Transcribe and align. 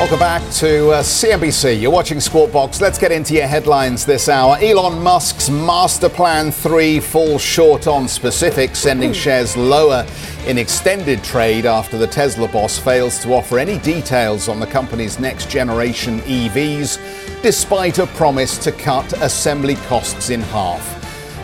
Welcome 0.00 0.18
back 0.18 0.40
to 0.54 0.92
uh, 0.92 1.02
CNBC. 1.02 1.78
You're 1.78 1.90
watching 1.90 2.20
Squawk 2.20 2.50
Box. 2.50 2.80
Let's 2.80 2.98
get 2.98 3.12
into 3.12 3.34
your 3.34 3.46
headlines 3.46 4.06
this 4.06 4.30
hour. 4.30 4.56
Elon 4.58 5.02
Musk's 5.02 5.50
Master 5.50 6.08
Plan 6.08 6.50
3 6.50 7.00
falls 7.00 7.42
short 7.42 7.86
on 7.86 8.08
specifics, 8.08 8.78
sending 8.78 9.12
shares 9.12 9.58
lower 9.58 10.06
in 10.46 10.56
extended 10.56 11.22
trade 11.22 11.66
after 11.66 11.98
the 11.98 12.06
Tesla 12.06 12.48
boss 12.48 12.78
fails 12.78 13.18
to 13.18 13.34
offer 13.34 13.58
any 13.58 13.78
details 13.80 14.48
on 14.48 14.58
the 14.58 14.66
company's 14.66 15.20
next 15.20 15.50
generation 15.50 16.20
EVs, 16.20 17.42
despite 17.42 17.98
a 17.98 18.06
promise 18.06 18.56
to 18.56 18.72
cut 18.72 19.12
assembly 19.20 19.74
costs 19.86 20.30
in 20.30 20.40
half. 20.40 20.96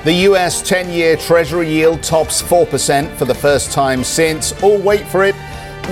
The 0.05 0.15
US 0.31 0.63
10 0.63 0.89
year 0.89 1.19
Treasury 1.19 1.69
yield 1.69 2.03
tops 2.03 2.41
4% 2.41 3.15
for 3.17 3.27
the 3.27 3.35
first 3.35 3.71
time 3.71 4.03
since, 4.03 4.55
oh, 4.63 4.81
wait 4.81 5.07
for 5.09 5.25
it, 5.25 5.35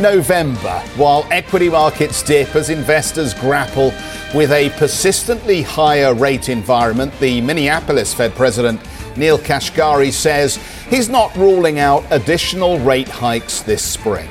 November, 0.00 0.80
while 0.96 1.24
equity 1.30 1.68
markets 1.68 2.20
dip 2.22 2.56
as 2.56 2.68
investors 2.68 3.32
grapple 3.32 3.92
with 4.34 4.50
a 4.50 4.70
persistently 4.70 5.62
higher 5.62 6.12
rate 6.14 6.48
environment, 6.48 7.16
the 7.20 7.40
Minneapolis 7.40 8.12
Fed 8.12 8.34
President 8.34 8.80
Neel 9.16 9.38
Kashkari 9.38 10.12
says 10.12 10.56
he's 10.90 11.08
not 11.08 11.34
ruling 11.36 11.78
out 11.78 12.04
additional 12.10 12.80
rate 12.80 13.06
hikes 13.08 13.62
this 13.62 13.84
spring. 13.84 14.28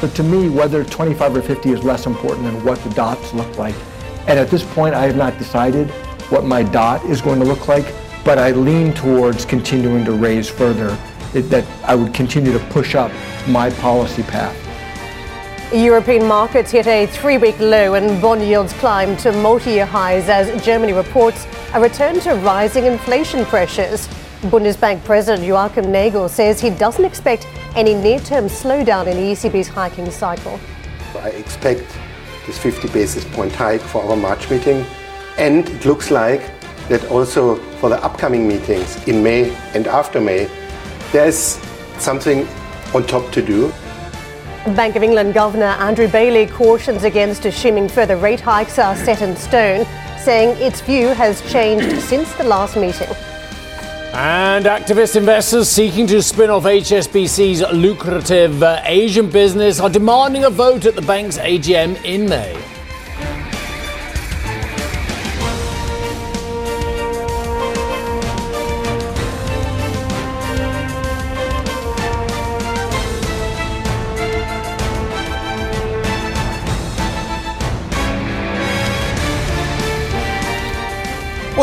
But 0.00 0.14
to 0.14 0.22
me, 0.22 0.48
whether 0.48 0.84
25 0.84 1.36
or 1.36 1.42
50 1.42 1.70
is 1.72 1.82
less 1.82 2.06
important 2.06 2.44
than 2.44 2.64
what 2.64 2.78
the 2.84 2.90
dots 2.90 3.34
look 3.34 3.58
like. 3.58 3.74
And 4.28 4.38
at 4.38 4.48
this 4.48 4.62
point, 4.62 4.94
I 4.94 5.06
have 5.06 5.16
not 5.16 5.36
decided 5.38 5.90
what 6.30 6.44
my 6.44 6.62
dot 6.62 7.04
is 7.06 7.20
going 7.20 7.40
to 7.40 7.44
look 7.44 7.66
like, 7.66 7.92
but 8.24 8.38
I 8.38 8.52
lean 8.52 8.94
towards 8.94 9.44
continuing 9.44 10.04
to 10.04 10.12
raise 10.12 10.48
further, 10.48 10.96
that 11.32 11.66
I 11.82 11.96
would 11.96 12.14
continue 12.14 12.52
to 12.52 12.60
push 12.66 12.94
up 12.94 13.10
my 13.48 13.70
policy 13.70 14.22
path. 14.22 14.63
European 15.78 16.28
markets 16.28 16.70
hit 16.70 16.86
a 16.86 17.06
three 17.06 17.36
week 17.36 17.58
low 17.58 17.94
and 17.94 18.22
bond 18.22 18.42
yields 18.42 18.72
climbed 18.74 19.18
to 19.18 19.32
multi 19.32 19.72
year 19.72 19.86
highs 19.86 20.28
as 20.28 20.64
Germany 20.64 20.92
reports 20.92 21.48
a 21.72 21.80
return 21.80 22.20
to 22.20 22.34
rising 22.36 22.84
inflation 22.84 23.44
pressures. 23.46 24.06
Bundesbank 24.42 25.02
President 25.02 25.44
Joachim 25.44 25.90
Nagel 25.90 26.28
says 26.28 26.60
he 26.60 26.70
doesn't 26.70 27.04
expect 27.04 27.48
any 27.74 27.92
near 27.92 28.20
term 28.20 28.44
slowdown 28.44 29.08
in 29.08 29.16
the 29.16 29.32
ECB's 29.32 29.66
hiking 29.66 30.08
cycle. 30.12 30.60
I 31.18 31.30
expect 31.30 31.84
this 32.46 32.56
50 32.56 32.88
basis 32.88 33.24
point 33.24 33.52
hike 33.52 33.80
for 33.80 34.00
our 34.04 34.16
March 34.16 34.48
meeting, 34.50 34.84
and 35.38 35.68
it 35.68 35.84
looks 35.84 36.12
like 36.12 36.42
that 36.88 37.04
also 37.10 37.56
for 37.80 37.88
the 37.88 37.96
upcoming 38.04 38.46
meetings 38.46 39.08
in 39.08 39.24
May 39.24 39.52
and 39.74 39.88
after 39.88 40.20
May, 40.20 40.48
there's 41.10 41.58
something 41.98 42.46
on 42.94 43.04
top 43.06 43.32
to 43.32 43.42
do. 43.42 43.72
Bank 44.72 44.96
of 44.96 45.02
England 45.02 45.34
Governor 45.34 45.76
Andrew 45.78 46.08
Bailey 46.08 46.46
cautions 46.46 47.04
against 47.04 47.44
assuming 47.44 47.86
further 47.86 48.16
rate 48.16 48.40
hikes 48.40 48.78
are 48.78 48.96
set 48.96 49.20
in 49.20 49.36
stone, 49.36 49.86
saying 50.18 50.56
its 50.56 50.80
view 50.80 51.08
has 51.08 51.42
changed 51.52 52.00
since 52.00 52.32
the 52.36 52.44
last 52.44 52.74
meeting. 52.74 53.08
And 54.14 54.64
activist 54.64 55.16
investors 55.16 55.68
seeking 55.68 56.06
to 56.06 56.22
spin 56.22 56.48
off 56.48 56.64
HSBC's 56.64 57.60
lucrative 57.74 58.62
uh, 58.62 58.80
Asian 58.84 59.28
business 59.28 59.80
are 59.80 59.90
demanding 59.90 60.44
a 60.44 60.50
vote 60.50 60.86
at 60.86 60.94
the 60.94 61.02
bank's 61.02 61.36
AGM 61.36 62.02
in 62.02 62.26
May. 62.26 62.73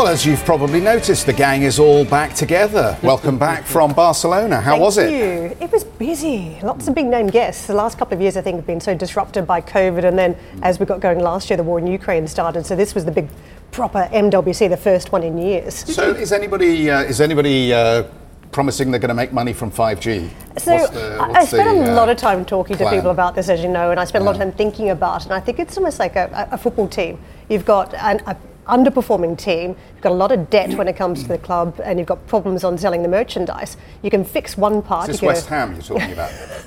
Well, 0.02 0.10
as 0.10 0.26
you've 0.26 0.44
probably 0.44 0.80
noticed, 0.80 1.26
the 1.26 1.32
gang 1.32 1.62
is 1.62 1.78
all 1.78 2.04
back 2.04 2.34
together. 2.34 2.98
Welcome 3.04 3.38
back 3.38 3.64
from 3.64 3.92
Barcelona. 3.92 4.60
How 4.60 4.72
Thank 4.72 4.82
was 4.82 4.98
it? 4.98 5.12
You. 5.12 5.56
It 5.64 5.70
was 5.70 5.84
busy. 5.84 6.58
Lots 6.60 6.88
of 6.88 6.96
big 6.96 7.06
name 7.06 7.28
guests. 7.28 7.68
The 7.68 7.74
last 7.74 7.98
couple 7.98 8.16
of 8.16 8.20
years, 8.20 8.36
I 8.36 8.40
think, 8.40 8.56
have 8.56 8.66
been 8.66 8.80
so 8.80 8.96
disrupted 8.96 9.46
by 9.46 9.60
COVID, 9.60 10.02
and 10.02 10.18
then 10.18 10.36
as 10.62 10.80
we 10.80 10.86
got 10.86 10.98
going 10.98 11.20
last 11.20 11.50
year, 11.50 11.56
the 11.56 11.62
war 11.62 11.78
in 11.78 11.86
Ukraine 11.86 12.26
started. 12.26 12.66
So 12.66 12.74
this 12.74 12.96
was 12.96 13.04
the 13.04 13.12
big, 13.12 13.28
proper 13.70 14.08
MWC, 14.12 14.68
the 14.68 14.76
first 14.76 15.12
one 15.12 15.22
in 15.22 15.38
years. 15.38 15.84
So, 15.94 16.10
is 16.10 16.32
anybody 16.32 16.90
uh, 16.90 17.02
is 17.04 17.20
anybody 17.20 17.72
uh, 17.72 18.02
promising 18.50 18.90
they're 18.90 18.98
going 18.98 19.08
to 19.10 19.14
make 19.14 19.32
money 19.32 19.52
from 19.52 19.70
5G? 19.70 20.30
So 20.58 20.74
What's 20.74 20.90
the- 20.90 21.16
I- 21.20 21.32
I 21.32 21.44
spent 21.44 21.78
the, 21.78 21.90
a 21.90 21.92
uh, 21.92 21.94
lot 21.94 22.08
of 22.08 22.16
time 22.16 22.44
talking 22.44 22.76
to 22.76 22.90
people 22.90 23.12
about 23.12 23.36
this, 23.36 23.48
as 23.48 23.62
you 23.62 23.68
know, 23.68 23.92
and 23.92 24.00
I 24.00 24.04
spent 24.04 24.22
a 24.22 24.24
lot 24.24 24.34
of 24.34 24.40
time 24.40 24.50
thinking 24.50 24.90
about 24.90 25.20
it. 25.20 25.26
And 25.26 25.34
I 25.34 25.38
think 25.38 25.60
it's 25.60 25.76
almost 25.76 26.00
like 26.00 26.16
a, 26.16 26.48
a 26.50 26.58
football 26.58 26.88
team. 26.88 27.20
You've 27.48 27.64
got 27.64 27.94
an 27.94 28.20
a 28.26 28.36
underperforming 28.72 29.36
team, 29.36 29.76
you've 29.92 30.00
got 30.00 30.12
a 30.12 30.14
lot 30.14 30.32
of 30.32 30.48
debt 30.48 30.76
when 30.78 30.88
it 30.88 30.96
comes 30.96 31.22
to 31.22 31.28
the 31.28 31.38
club, 31.38 31.78
and 31.84 31.98
you've 31.98 32.08
got 32.08 32.26
problems 32.26 32.64
on 32.64 32.78
selling 32.78 33.02
the 33.02 33.08
merchandise. 33.08 33.76
You 34.02 34.10
can 34.10 34.24
fix 34.24 34.56
one 34.56 34.82
part. 34.82 35.08
Is 35.10 35.20
this 35.20 35.22
West 35.22 35.46
Ham 35.48 35.72
you're 35.72 35.82
talking 35.82 36.12
about? 36.12 36.32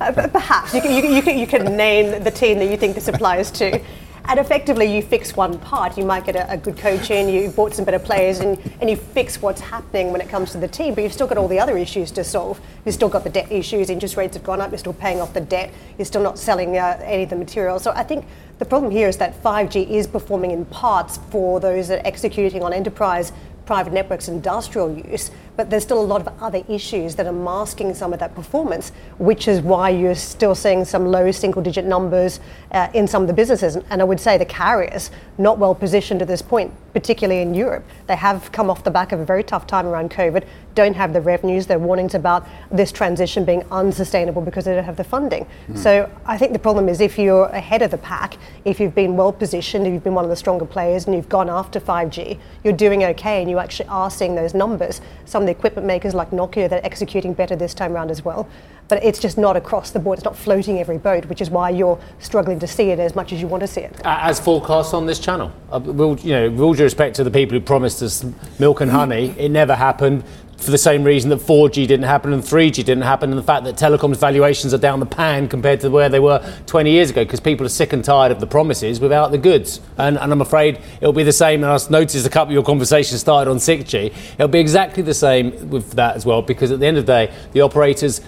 uh, 0.00 0.28
perhaps 0.28 0.74
you 0.74 0.80
can, 0.80 0.92
you, 0.92 1.14
you, 1.16 1.22
can, 1.22 1.38
you 1.38 1.46
can 1.46 1.76
name 1.76 2.22
the 2.22 2.30
team 2.30 2.58
that 2.58 2.70
you 2.70 2.76
think 2.76 2.94
this 2.94 3.08
applies 3.08 3.50
to. 3.52 3.80
And 4.24 4.38
effectively, 4.38 4.94
you 4.94 5.02
fix 5.02 5.36
one 5.36 5.58
part. 5.58 5.96
You 5.98 6.04
might 6.04 6.24
get 6.24 6.36
a, 6.36 6.52
a 6.52 6.56
good 6.56 6.76
coach 6.76 7.10
in, 7.10 7.28
you 7.28 7.50
bought 7.50 7.74
some 7.74 7.84
better 7.84 7.98
players, 7.98 8.40
and, 8.40 8.58
and 8.80 8.88
you 8.88 8.96
fix 8.96 9.40
what's 9.42 9.60
happening 9.60 10.12
when 10.12 10.20
it 10.20 10.28
comes 10.28 10.52
to 10.52 10.58
the 10.58 10.68
team. 10.68 10.94
But 10.94 11.02
you've 11.04 11.12
still 11.12 11.26
got 11.26 11.38
all 11.38 11.48
the 11.48 11.58
other 11.58 11.76
issues 11.76 12.10
to 12.12 12.24
solve. 12.24 12.60
You've 12.84 12.94
still 12.94 13.08
got 13.08 13.24
the 13.24 13.30
debt 13.30 13.50
issues, 13.50 13.90
interest 13.90 14.16
rates 14.16 14.36
have 14.36 14.44
gone 14.44 14.60
up, 14.60 14.70
you're 14.70 14.78
still 14.78 14.92
paying 14.92 15.20
off 15.20 15.32
the 15.34 15.40
debt, 15.40 15.72
you're 15.98 16.06
still 16.06 16.22
not 16.22 16.38
selling 16.38 16.76
uh, 16.76 17.00
any 17.02 17.24
of 17.24 17.30
the 17.30 17.36
materials. 17.36 17.82
So 17.82 17.92
I 17.92 18.02
think 18.02 18.24
the 18.58 18.64
problem 18.64 18.92
here 18.92 19.08
is 19.08 19.16
that 19.16 19.42
5G 19.42 19.88
is 19.90 20.06
performing 20.06 20.50
in 20.50 20.64
parts 20.66 21.18
for 21.30 21.60
those 21.60 21.88
that 21.88 22.00
are 22.00 22.06
executing 22.06 22.62
on 22.62 22.72
enterprise 22.72 23.32
private 23.70 23.92
networks 23.92 24.26
industrial 24.26 24.92
use, 24.92 25.30
but 25.60 25.68
there's 25.68 25.82
still 25.82 26.00
a 26.00 26.10
lot 26.14 26.26
of 26.26 26.42
other 26.42 26.64
issues 26.70 27.16
that 27.16 27.26
are 27.26 27.32
masking 27.32 27.92
some 27.92 28.14
of 28.14 28.18
that 28.18 28.34
performance, 28.34 28.92
which 29.18 29.46
is 29.46 29.60
why 29.60 29.90
you're 29.90 30.14
still 30.14 30.54
seeing 30.54 30.86
some 30.86 31.04
low 31.04 31.30
single 31.30 31.60
digit 31.60 31.84
numbers 31.84 32.40
uh, 32.72 32.88
in 32.94 33.06
some 33.06 33.20
of 33.20 33.28
the 33.28 33.34
businesses. 33.34 33.76
And 33.76 34.00
I 34.00 34.04
would 34.04 34.18
say 34.18 34.38
the 34.38 34.46
carriers, 34.46 35.10
not 35.36 35.58
well 35.58 35.74
positioned 35.74 36.22
at 36.22 36.28
this 36.28 36.40
point, 36.40 36.72
particularly 36.94 37.42
in 37.42 37.52
Europe. 37.52 37.84
They 38.06 38.16
have 38.16 38.50
come 38.52 38.70
off 38.70 38.84
the 38.84 38.90
back 38.90 39.12
of 39.12 39.20
a 39.20 39.24
very 39.26 39.44
tough 39.44 39.66
time 39.66 39.86
around 39.86 40.10
COVID, 40.10 40.44
don't 40.74 40.94
have 40.94 41.12
the 41.12 41.20
revenues. 41.20 41.66
There 41.66 41.76
are 41.76 41.80
warnings 41.80 42.14
about 42.14 42.46
this 42.70 42.92
transition 42.92 43.44
being 43.44 43.64
unsustainable 43.70 44.40
because 44.42 44.64
they 44.64 44.74
don't 44.74 44.84
have 44.84 44.96
the 44.96 45.04
funding. 45.04 45.46
So 45.74 46.10
I 46.26 46.38
think 46.38 46.52
the 46.52 46.58
problem 46.58 46.88
is 46.88 47.00
if 47.00 47.18
you're 47.18 47.46
ahead 47.46 47.82
of 47.82 47.90
the 47.90 47.98
pack, 47.98 48.36
if 48.64 48.80
you've 48.80 48.94
been 48.94 49.16
well 49.16 49.32
positioned, 49.32 49.86
if 49.86 49.92
you've 49.92 50.04
been 50.04 50.14
one 50.14 50.24
of 50.24 50.30
the 50.30 50.36
stronger 50.36 50.64
players 50.64 51.06
and 51.06 51.14
you've 51.14 51.28
gone 51.28 51.50
after 51.50 51.80
5G, 51.80 52.38
you're 52.64 52.72
doing 52.72 53.04
okay 53.04 53.42
and 53.42 53.50
you 53.50 53.58
actually 53.58 53.88
are 53.88 54.10
seeing 54.10 54.34
those 54.34 54.54
numbers. 54.54 55.00
Some 55.24 55.44
equipment 55.50 55.86
makers 55.86 56.14
like 56.14 56.30
Nokia, 56.30 56.68
that 56.68 56.82
are 56.82 56.86
executing 56.86 57.34
better 57.34 57.56
this 57.56 57.74
time 57.74 57.92
around 57.92 58.10
as 58.10 58.24
well. 58.24 58.48
But 58.88 59.04
it's 59.04 59.20
just 59.20 59.38
not 59.38 59.56
across 59.56 59.90
the 59.90 60.00
board. 60.00 60.18
It's 60.18 60.24
not 60.24 60.36
floating 60.36 60.80
every 60.80 60.98
boat, 60.98 61.26
which 61.26 61.40
is 61.40 61.48
why 61.50 61.70
you're 61.70 61.98
struggling 62.18 62.58
to 62.58 62.66
see 62.66 62.90
it 62.90 62.98
as 62.98 63.14
much 63.14 63.32
as 63.32 63.40
you 63.40 63.46
want 63.46 63.60
to 63.60 63.68
see 63.68 63.82
it. 63.82 64.00
as 64.04 64.40
forecast 64.40 64.94
on 64.94 65.06
this 65.06 65.20
channel. 65.20 65.52
Uh, 65.70 65.78
we'll, 65.78 66.18
you 66.18 66.32
know, 66.32 66.50
with 66.50 66.60
all 66.60 66.74
due 66.74 66.82
respect 66.84 67.14
to 67.16 67.24
the 67.24 67.30
people 67.30 67.56
who 67.56 67.64
promised 67.64 68.02
us 68.02 68.24
milk 68.58 68.80
and 68.80 68.90
honey, 68.90 69.34
it 69.38 69.50
never 69.50 69.76
happened. 69.76 70.24
For 70.60 70.70
the 70.70 70.78
same 70.78 71.04
reason 71.04 71.30
that 71.30 71.38
4G 71.38 71.88
didn't 71.88 72.02
happen 72.02 72.34
and 72.34 72.42
3G 72.42 72.84
didn't 72.84 73.02
happen, 73.02 73.30
and 73.30 73.38
the 73.38 73.42
fact 73.42 73.64
that 73.64 73.76
telecoms 73.76 74.18
valuations 74.18 74.74
are 74.74 74.78
down 74.78 75.00
the 75.00 75.06
pan 75.06 75.48
compared 75.48 75.80
to 75.80 75.88
where 75.88 76.10
they 76.10 76.20
were 76.20 76.38
20 76.66 76.90
years 76.90 77.08
ago, 77.08 77.24
because 77.24 77.40
people 77.40 77.64
are 77.64 77.70
sick 77.70 77.94
and 77.94 78.04
tired 78.04 78.30
of 78.30 78.40
the 78.40 78.46
promises 78.46 79.00
without 79.00 79.30
the 79.30 79.38
goods. 79.38 79.80
And, 79.96 80.18
and 80.18 80.30
I'm 80.30 80.42
afraid 80.42 80.78
it'll 81.00 81.14
be 81.14 81.22
the 81.22 81.32
same. 81.32 81.64
And 81.64 81.72
I 81.72 81.78
noticed 81.88 82.26
a 82.26 82.30
couple 82.30 82.50
of 82.50 82.54
your 82.54 82.62
conversations 82.62 83.22
started 83.22 83.50
on 83.50 83.56
6G. 83.56 84.12
It'll 84.34 84.48
be 84.48 84.60
exactly 84.60 85.02
the 85.02 85.14
same 85.14 85.70
with 85.70 85.92
that 85.92 86.14
as 86.14 86.26
well, 86.26 86.42
because 86.42 86.70
at 86.70 86.78
the 86.78 86.86
end 86.86 86.98
of 86.98 87.06
the 87.06 87.12
day, 87.12 87.34
the 87.52 87.62
operators 87.62 88.20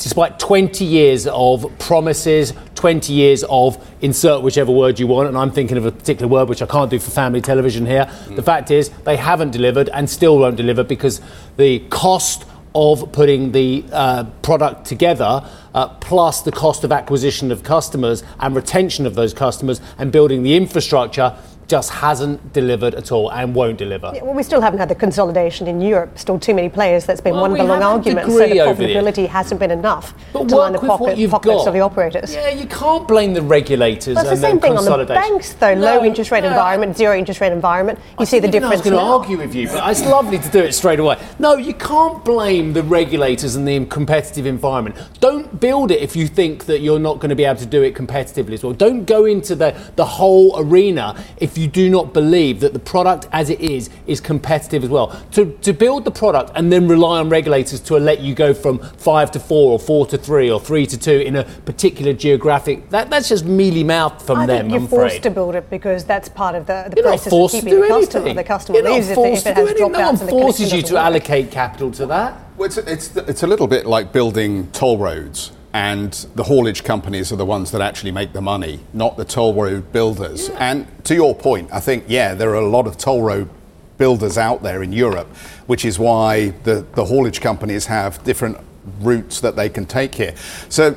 despite 0.00 0.38
20 0.38 0.84
years 0.84 1.26
of 1.26 1.70
promises, 1.78 2.54
20 2.74 3.12
years 3.12 3.44
of 3.48 3.86
insert 4.00 4.42
whichever 4.42 4.72
word 4.72 4.98
you 4.98 5.06
want, 5.06 5.28
and 5.28 5.36
I'm 5.36 5.52
thinking 5.52 5.76
of 5.76 5.84
a 5.84 5.92
particular 5.92 6.26
word 6.26 6.48
which 6.48 6.62
I 6.62 6.66
can't 6.66 6.90
do 6.90 6.98
for 6.98 7.10
family 7.10 7.40
television 7.40 7.86
here. 7.86 8.10
The 8.28 8.42
fact 8.42 8.70
is, 8.70 8.88
they 9.04 9.16
haven't 9.16 9.50
delivered 9.50 9.90
and 9.90 10.08
still 10.08 10.38
won't 10.38 10.56
deliver 10.56 10.82
because 10.82 11.20
the 11.56 11.80
cost 11.90 12.46
of 12.74 13.12
putting 13.12 13.52
the 13.52 13.84
uh, 13.92 14.24
product 14.42 14.86
together, 14.86 15.44
uh, 15.74 15.88
plus 15.88 16.42
the 16.42 16.52
cost 16.52 16.84
of 16.84 16.92
acquisition 16.92 17.52
of 17.52 17.62
customers 17.62 18.22
and 18.38 18.54
retention 18.54 19.06
of 19.06 19.14
those 19.14 19.34
customers 19.34 19.80
and 19.98 20.12
building 20.12 20.42
the 20.42 20.54
infrastructure 20.54 21.36
just 21.70 21.90
hasn't 21.90 22.52
delivered 22.52 22.96
at 22.96 23.12
all 23.12 23.30
and 23.30 23.54
won't 23.54 23.78
deliver. 23.78 24.10
Yeah, 24.12 24.24
well, 24.24 24.34
we 24.34 24.42
still 24.42 24.60
haven't 24.60 24.80
had 24.80 24.88
the 24.88 24.94
consolidation 24.96 25.68
in 25.68 25.80
Europe. 25.80 26.18
Still 26.18 26.36
too 26.36 26.52
many 26.52 26.68
players. 26.68 27.06
That's 27.06 27.20
been 27.20 27.34
Well, 27.34 27.42
one 27.42 27.52
of 27.52 27.58
the 27.58 27.64
long 27.64 27.80
arguments. 27.80 28.32
So 28.34 28.40
the 28.40 28.56
profitability 28.56 29.28
hasn't 29.28 29.60
been 29.60 29.70
enough 29.70 30.12
But 30.32 30.48
to 30.48 30.56
line 30.56 30.72
the 30.72 30.80
pocket, 30.80 31.16
you've 31.16 31.30
pockets 31.30 31.54
got. 31.54 31.68
of 31.68 31.74
the 31.74 31.80
operators. 31.80 32.34
Yeah, 32.34 32.48
you 32.48 32.66
can't 32.66 33.06
blame 33.06 33.34
the 33.34 33.42
regulators 33.42 34.16
Well, 34.16 34.24
it's 34.24 34.32
and 34.32 34.38
the 34.38 34.48
same 34.48 34.58
thing 34.60 34.76
on 34.76 34.84
the 34.84 35.04
banks, 35.06 35.52
though. 35.52 35.74
No, 35.74 35.80
Low 35.98 36.04
interest 36.04 36.32
rate 36.32 36.42
no, 36.42 36.48
environment, 36.48 36.96
zero 36.96 37.16
interest 37.16 37.40
rate 37.40 37.52
environment. 37.52 38.00
You 38.00 38.14
I 38.18 38.24
see 38.24 38.40
the 38.40 38.48
didn't 38.48 38.56
even 38.56 38.62
know 38.62 38.76
difference 38.76 38.86
I 38.86 38.90
was 38.90 39.00
going 39.00 39.22
to 39.22 39.34
argue 39.34 39.38
with 39.38 39.54
you, 39.54 39.68
but 39.68 39.88
it's 39.90 40.04
lovely 40.04 40.38
to 40.40 40.48
do 40.48 40.58
it 40.58 40.72
straight 40.72 40.98
away. 40.98 41.18
No, 41.38 41.54
you 41.54 41.74
can't 41.74 42.24
blame 42.24 42.72
the 42.72 42.82
regulators 42.82 43.54
and 43.54 43.66
the 43.68 43.84
competitive 43.86 44.44
environment. 44.44 44.96
Don't 45.20 45.60
build 45.60 45.92
it 45.92 46.00
if 46.02 46.16
you 46.16 46.26
think 46.26 46.64
that 46.66 46.80
you're 46.80 46.98
not 46.98 47.20
going 47.20 47.30
to 47.30 47.36
be 47.36 47.44
able 47.44 47.60
to 47.60 47.66
do 47.66 47.82
it 47.84 47.94
competitively 47.94 48.54
as 48.54 48.64
well. 48.64 48.72
Don't 48.72 49.04
go 49.04 49.24
into 49.24 49.54
the, 49.54 49.70
the 49.94 50.04
whole 50.04 50.58
arena 50.58 51.14
if 51.36 51.56
you 51.60 51.68
do 51.68 51.90
not 51.90 52.14
believe 52.14 52.60
that 52.60 52.72
the 52.72 52.78
product 52.78 53.28
as 53.32 53.50
it 53.50 53.60
is 53.60 53.90
is 54.06 54.20
competitive 54.20 54.82
as 54.82 54.88
well. 54.88 55.08
To, 55.32 55.52
to 55.62 55.72
build 55.74 56.04
the 56.04 56.10
product 56.10 56.52
and 56.54 56.72
then 56.72 56.88
rely 56.88 57.20
on 57.20 57.28
regulators 57.28 57.80
to 57.80 57.98
let 57.98 58.20
you 58.20 58.34
go 58.34 58.54
from 58.54 58.78
five 58.78 59.30
to 59.32 59.40
four 59.40 59.72
or 59.72 59.78
four 59.78 60.06
to 60.06 60.16
three 60.16 60.50
or 60.50 60.58
three 60.58 60.86
to 60.86 60.96
two 60.98 61.18
in 61.20 61.36
a 61.36 61.44
particular 61.44 62.12
geographic, 62.14 62.88
that, 62.90 63.10
that's 63.10 63.28
just 63.28 63.44
mealy 63.44 63.84
mouth 63.84 64.24
from 64.26 64.38
I 64.40 64.46
them, 64.46 64.58
think 64.62 64.72
you're 64.72 64.80
I'm 64.80 64.88
forced 64.88 65.16
afraid. 65.16 65.22
to 65.24 65.30
build 65.30 65.54
it 65.54 65.68
because 65.68 66.04
that's 66.04 66.28
part 66.30 66.54
of 66.54 66.66
the, 66.66 66.86
the 66.88 66.96
You're 66.96 67.04
not 67.04 67.10
process 67.10 67.30
forced 67.30 67.54
of 67.56 67.60
to 67.60 67.66
keeping 67.66 67.82
do 67.82 67.88
the 67.88 67.88
customer. 68.00 68.20
anything. 68.20 68.36
The 68.36 68.44
customer 68.44 68.78
You're 68.78 68.90
leaves 68.92 69.08
if, 69.10 69.14
forced 69.14 69.46
if 69.46 69.52
it 69.52 69.54
to 69.54 69.54
do 69.54 69.66
has 69.66 69.70
anything. 69.70 69.92
No 69.92 69.98
one 69.98 70.14
dropouts 70.16 70.20
and 70.20 70.28
the 70.28 70.32
forces 70.32 70.72
you 70.72 70.82
to 70.82 70.94
work. 70.94 71.02
allocate 71.02 71.50
capital 71.50 71.90
to 71.92 72.06
that. 72.06 72.40
Well, 72.56 72.66
it's, 72.66 72.78
it's, 72.78 73.16
it's 73.16 73.42
a 73.42 73.46
little 73.46 73.66
bit 73.66 73.84
like 73.86 74.12
building 74.12 74.70
toll 74.72 74.96
roads, 74.98 75.52
and 75.72 76.12
the 76.34 76.42
haulage 76.42 76.82
companies 76.82 77.32
are 77.32 77.36
the 77.36 77.46
ones 77.46 77.70
that 77.70 77.80
actually 77.80 78.10
make 78.10 78.32
the 78.32 78.40
money, 78.40 78.80
not 78.92 79.16
the 79.16 79.24
toll 79.24 79.54
road 79.54 79.92
builders. 79.92 80.48
And 80.50 80.86
to 81.04 81.14
your 81.14 81.34
point, 81.34 81.72
I 81.72 81.80
think, 81.80 82.04
yeah, 82.08 82.34
there 82.34 82.50
are 82.50 82.62
a 82.62 82.68
lot 82.68 82.86
of 82.86 82.96
toll 82.96 83.22
road 83.22 83.48
builders 83.96 84.38
out 84.38 84.62
there 84.62 84.82
in 84.82 84.92
Europe, 84.92 85.28
which 85.66 85.84
is 85.84 85.98
why 85.98 86.48
the, 86.64 86.84
the 86.94 87.04
haulage 87.04 87.40
companies 87.40 87.86
have 87.86 88.22
different 88.24 88.58
routes 89.00 89.40
that 89.40 89.56
they 89.56 89.68
can 89.68 89.86
take 89.86 90.14
here. 90.14 90.34
So 90.68 90.96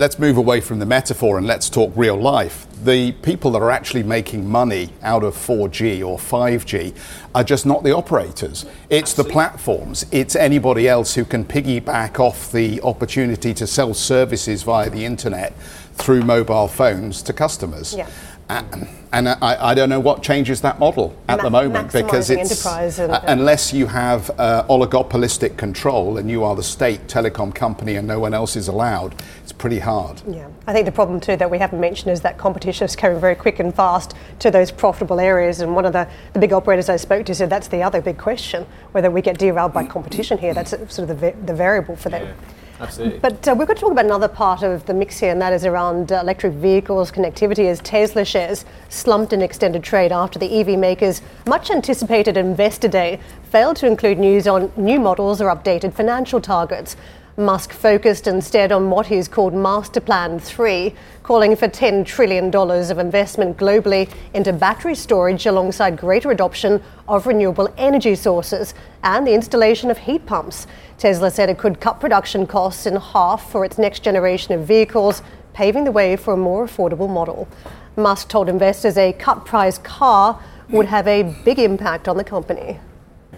let's 0.00 0.18
move 0.18 0.38
away 0.38 0.62
from 0.62 0.78
the 0.78 0.86
metaphor 0.86 1.36
and 1.36 1.46
let's 1.46 1.68
talk 1.68 1.92
real 1.94 2.16
life. 2.16 2.66
The 2.82 3.12
people 3.12 3.50
that 3.50 3.60
are 3.60 3.70
actually 3.70 4.02
making 4.02 4.48
money 4.48 4.94
out 5.02 5.22
of 5.22 5.34
4G 5.36 6.02
or 6.02 6.16
5G 6.16 6.96
are 7.34 7.44
just 7.44 7.66
not 7.66 7.84
the 7.84 7.94
operators. 7.94 8.64
It's 8.88 9.12
the 9.12 9.24
platforms. 9.24 10.06
It's 10.10 10.34
anybody 10.34 10.88
else 10.88 11.14
who 11.14 11.26
can 11.26 11.44
piggyback 11.44 12.18
off 12.18 12.50
the 12.50 12.80
opportunity 12.80 13.52
to 13.52 13.66
sell 13.66 13.92
services 13.92 14.62
via 14.62 14.88
the 14.88 15.04
internet 15.04 15.52
through 15.96 16.22
mobile 16.22 16.66
phones 16.66 17.20
to 17.24 17.34
customers. 17.34 17.94
Yeah. 17.94 18.08
And, 18.50 18.88
and 19.12 19.28
I, 19.28 19.70
I 19.70 19.74
don't 19.74 19.88
know 19.88 20.00
what 20.00 20.22
changes 20.24 20.60
that 20.62 20.80
model 20.80 21.16
at 21.28 21.36
Ma- 21.38 21.42
the 21.44 21.50
moment 21.50 21.92
because 21.92 22.30
it's 22.30 22.50
enterprise 22.50 22.98
and- 22.98 23.12
uh, 23.12 23.20
unless 23.26 23.72
you 23.72 23.86
have 23.86 24.28
uh, 24.38 24.64
oligopolistic 24.68 25.56
control 25.56 26.18
and 26.18 26.28
you 26.28 26.42
are 26.42 26.56
the 26.56 26.62
state 26.62 27.06
telecom 27.06 27.54
company 27.54 27.94
and 27.94 28.08
no 28.08 28.18
one 28.18 28.34
else 28.34 28.56
is 28.56 28.66
allowed, 28.66 29.14
it's 29.44 29.52
pretty 29.52 29.78
hard. 29.78 30.20
Yeah, 30.28 30.48
I 30.66 30.72
think 30.72 30.86
the 30.86 30.92
problem 30.92 31.20
too 31.20 31.36
that 31.36 31.48
we 31.50 31.58
haven't 31.58 31.80
mentioned 31.80 32.10
is 32.10 32.20
that 32.22 32.38
competition 32.38 32.84
is 32.86 32.96
coming 32.96 33.20
very 33.20 33.36
quick 33.36 33.60
and 33.60 33.72
fast 33.72 34.14
to 34.40 34.50
those 34.50 34.72
profitable 34.72 35.20
areas. 35.20 35.60
And 35.60 35.76
one 35.76 35.84
of 35.86 35.92
the, 35.92 36.08
the 36.32 36.40
big 36.40 36.52
operators 36.52 36.88
I 36.88 36.96
spoke 36.96 37.26
to 37.26 37.34
said 37.34 37.50
that's 37.50 37.68
the 37.68 37.82
other 37.84 38.00
big 38.00 38.18
question 38.18 38.66
whether 38.92 39.10
we 39.12 39.22
get 39.22 39.38
derailed 39.38 39.72
by 39.72 39.86
competition 39.86 40.38
here. 40.38 40.54
That's 40.54 40.70
sort 40.70 41.08
of 41.10 41.20
the, 41.20 41.34
the 41.46 41.54
variable 41.54 41.94
for 41.94 42.08
them. 42.08 42.34
Absolutely. 42.80 43.18
But 43.18 43.46
uh, 43.46 43.54
we've 43.56 43.68
got 43.68 43.76
to 43.76 43.80
talk 43.80 43.92
about 43.92 44.06
another 44.06 44.28
part 44.28 44.62
of 44.62 44.86
the 44.86 44.94
mix 44.94 45.18
here, 45.18 45.30
and 45.30 45.40
that 45.42 45.52
is 45.52 45.66
around 45.66 46.12
uh, 46.12 46.20
electric 46.20 46.54
vehicles 46.54 47.12
connectivity. 47.12 47.66
As 47.66 47.80
Tesla 47.80 48.24
shares 48.24 48.64
slumped 48.88 49.32
in 49.32 49.42
extended 49.42 49.84
trade 49.84 50.12
after 50.12 50.38
the 50.38 50.60
EV 50.60 50.78
makers' 50.78 51.20
much 51.46 51.70
anticipated 51.70 52.36
Investor 52.36 52.88
Day 52.88 53.20
failed 53.50 53.76
to 53.76 53.86
include 53.86 54.18
news 54.18 54.48
on 54.48 54.72
new 54.76 54.98
models 54.98 55.42
or 55.42 55.54
updated 55.54 55.92
financial 55.92 56.40
targets. 56.40 56.96
Musk 57.40 57.72
focused 57.72 58.26
instead 58.26 58.70
on 58.70 58.90
what 58.90 59.06
he's 59.06 59.26
called 59.26 59.54
Master 59.54 60.00
Plan 60.00 60.38
3, 60.38 60.94
calling 61.22 61.56
for 61.56 61.68
$10 61.68 62.04
trillion 62.04 62.54
of 62.54 62.98
investment 62.98 63.56
globally 63.56 64.12
into 64.34 64.52
battery 64.52 64.94
storage 64.94 65.46
alongside 65.46 65.96
greater 65.96 66.30
adoption 66.30 66.82
of 67.08 67.26
renewable 67.26 67.72
energy 67.78 68.14
sources 68.14 68.74
and 69.02 69.26
the 69.26 69.32
installation 69.32 69.90
of 69.90 69.96
heat 69.96 70.26
pumps. 70.26 70.66
Tesla 70.98 71.30
said 71.30 71.48
it 71.48 71.56
could 71.56 71.80
cut 71.80 71.98
production 71.98 72.46
costs 72.46 72.84
in 72.84 72.96
half 72.96 73.50
for 73.50 73.64
its 73.64 73.78
next 73.78 74.02
generation 74.02 74.52
of 74.54 74.66
vehicles, 74.66 75.22
paving 75.54 75.84
the 75.84 75.92
way 75.92 76.16
for 76.16 76.34
a 76.34 76.36
more 76.36 76.66
affordable 76.66 77.08
model. 77.08 77.48
Musk 77.96 78.28
told 78.28 78.50
investors 78.50 78.98
a 78.98 79.14
cut 79.14 79.46
price 79.46 79.78
car 79.78 80.40
would 80.68 80.86
have 80.86 81.08
a 81.08 81.34
big 81.44 81.58
impact 81.58 82.06
on 82.06 82.18
the 82.18 82.24
company. 82.24 82.78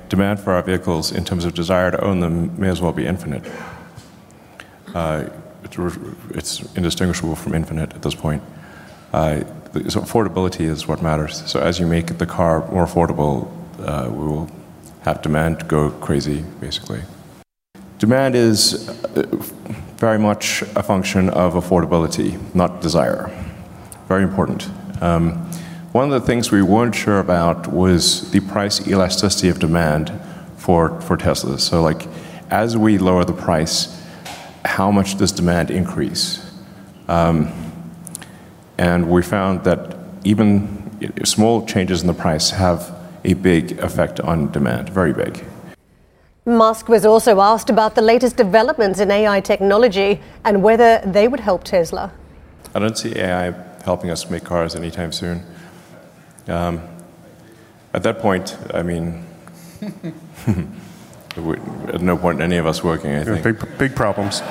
demand 0.09 0.39
for 0.39 0.53
our 0.53 0.63
vehicles 0.63 1.11
in 1.11 1.25
terms 1.25 1.45
of 1.47 1.55
desire 1.55 1.91
to 1.91 2.05
own 2.05 2.21
them 2.21 2.59
may 2.61 2.69
as 2.69 2.83
well 2.83 2.93
be 2.93 3.07
infinite. 3.07 3.43
Uh, 4.95 5.29
it's, 6.35 6.63
indistinguishable 6.77 7.37
from 7.37 7.55
infinite 7.55 7.95
at 7.95 8.03
this 8.03 8.15
point. 8.15 8.43
Uh, 9.13 9.41
so 9.89 10.01
affordability 10.01 10.63
is 10.63 10.87
what 10.87 11.03
matters. 11.03 11.43
So 11.51 11.61
as 11.61 11.81
you 11.81 11.87
make 11.87 12.19
the 12.19 12.27
car 12.27 12.69
more 12.71 12.85
affordable, 12.85 13.51
uh, 13.79 14.11
we 14.11 14.27
will 14.27 14.51
have 15.03 15.23
demand 15.23 15.67
go 15.69 15.91
crazy, 15.91 16.45
basically. 16.61 17.03
Demand 17.99 18.35
is 18.35 18.89
uh, 18.89 19.23
very 19.97 20.19
much 20.19 20.63
a 20.75 20.83
function 20.83 21.29
of 21.31 21.55
affordability, 21.55 22.39
not 22.55 22.83
desire. 22.83 23.31
Very 24.09 24.25
important. 24.25 24.69
Um, 25.01 25.35
one 25.93 26.11
of 26.11 26.21
the 26.21 26.27
things 26.27 26.51
we 26.51 26.63
weren't 26.63 26.95
sure 26.95 27.21
about 27.21 27.73
was 27.73 28.31
the 28.31 28.41
price 28.41 28.87
elasticity 28.89 29.49
of 29.49 29.59
demand 29.59 30.13
for, 30.57 31.01
for 31.03 31.17
Teslas. 31.17 31.61
So, 31.61 31.83
like, 31.83 32.09
as 32.51 32.77
we 32.77 32.99
lower 32.99 33.25
the 33.25 33.35
price, 33.35 34.02
how 34.65 34.91
much 34.91 35.17
does 35.17 35.33
demand 35.33 35.71
increase? 35.71 36.45
Um, 37.09 37.53
and 38.79 39.09
we 39.11 39.23
found 39.23 39.65
that 39.65 39.97
even 40.25 40.79
small 41.25 41.67
changes 41.67 42.01
in 42.01 42.07
the 42.07 42.15
price 42.15 42.51
have 42.51 42.95
a 43.25 43.35
big 43.35 43.79
effect 43.79 44.21
on 44.21 44.51
demand, 44.51 44.89
very 44.89 45.13
big. 45.13 45.45
Musk 46.45 46.89
was 46.89 47.05
also 47.07 47.41
asked 47.41 47.71
about 47.71 47.95
the 47.95 48.03
latest 48.03 48.37
developments 48.37 48.99
in 48.99 49.11
AI 49.11 49.41
technology 49.41 50.21
and 50.45 50.63
whether 50.63 51.01
they 51.07 51.29
would 51.29 51.41
help 51.41 51.63
Tesla. 51.63 52.13
I 52.75 52.81
don't 52.81 52.99
see 52.99 53.17
AI 53.17 53.53
helping 53.85 54.11
us 54.11 54.29
make 54.29 54.43
cars 54.43 54.75
anytime 54.75 55.13
soon. 55.13 55.45
Um, 56.49 56.83
at 57.95 58.03
that 58.03 58.19
point, 58.19 58.57
I 58.75 58.83
mean, 58.83 59.25
we- 61.37 61.57
at 61.89 62.01
no 62.01 62.17
point 62.17 62.41
any 62.41 62.57
of 62.59 62.67
us 62.67 62.83
working, 62.85 63.15
I 63.15 63.25
think. 63.25 63.43
Big, 63.43 63.79
big 63.79 63.95
problems. 63.97 64.43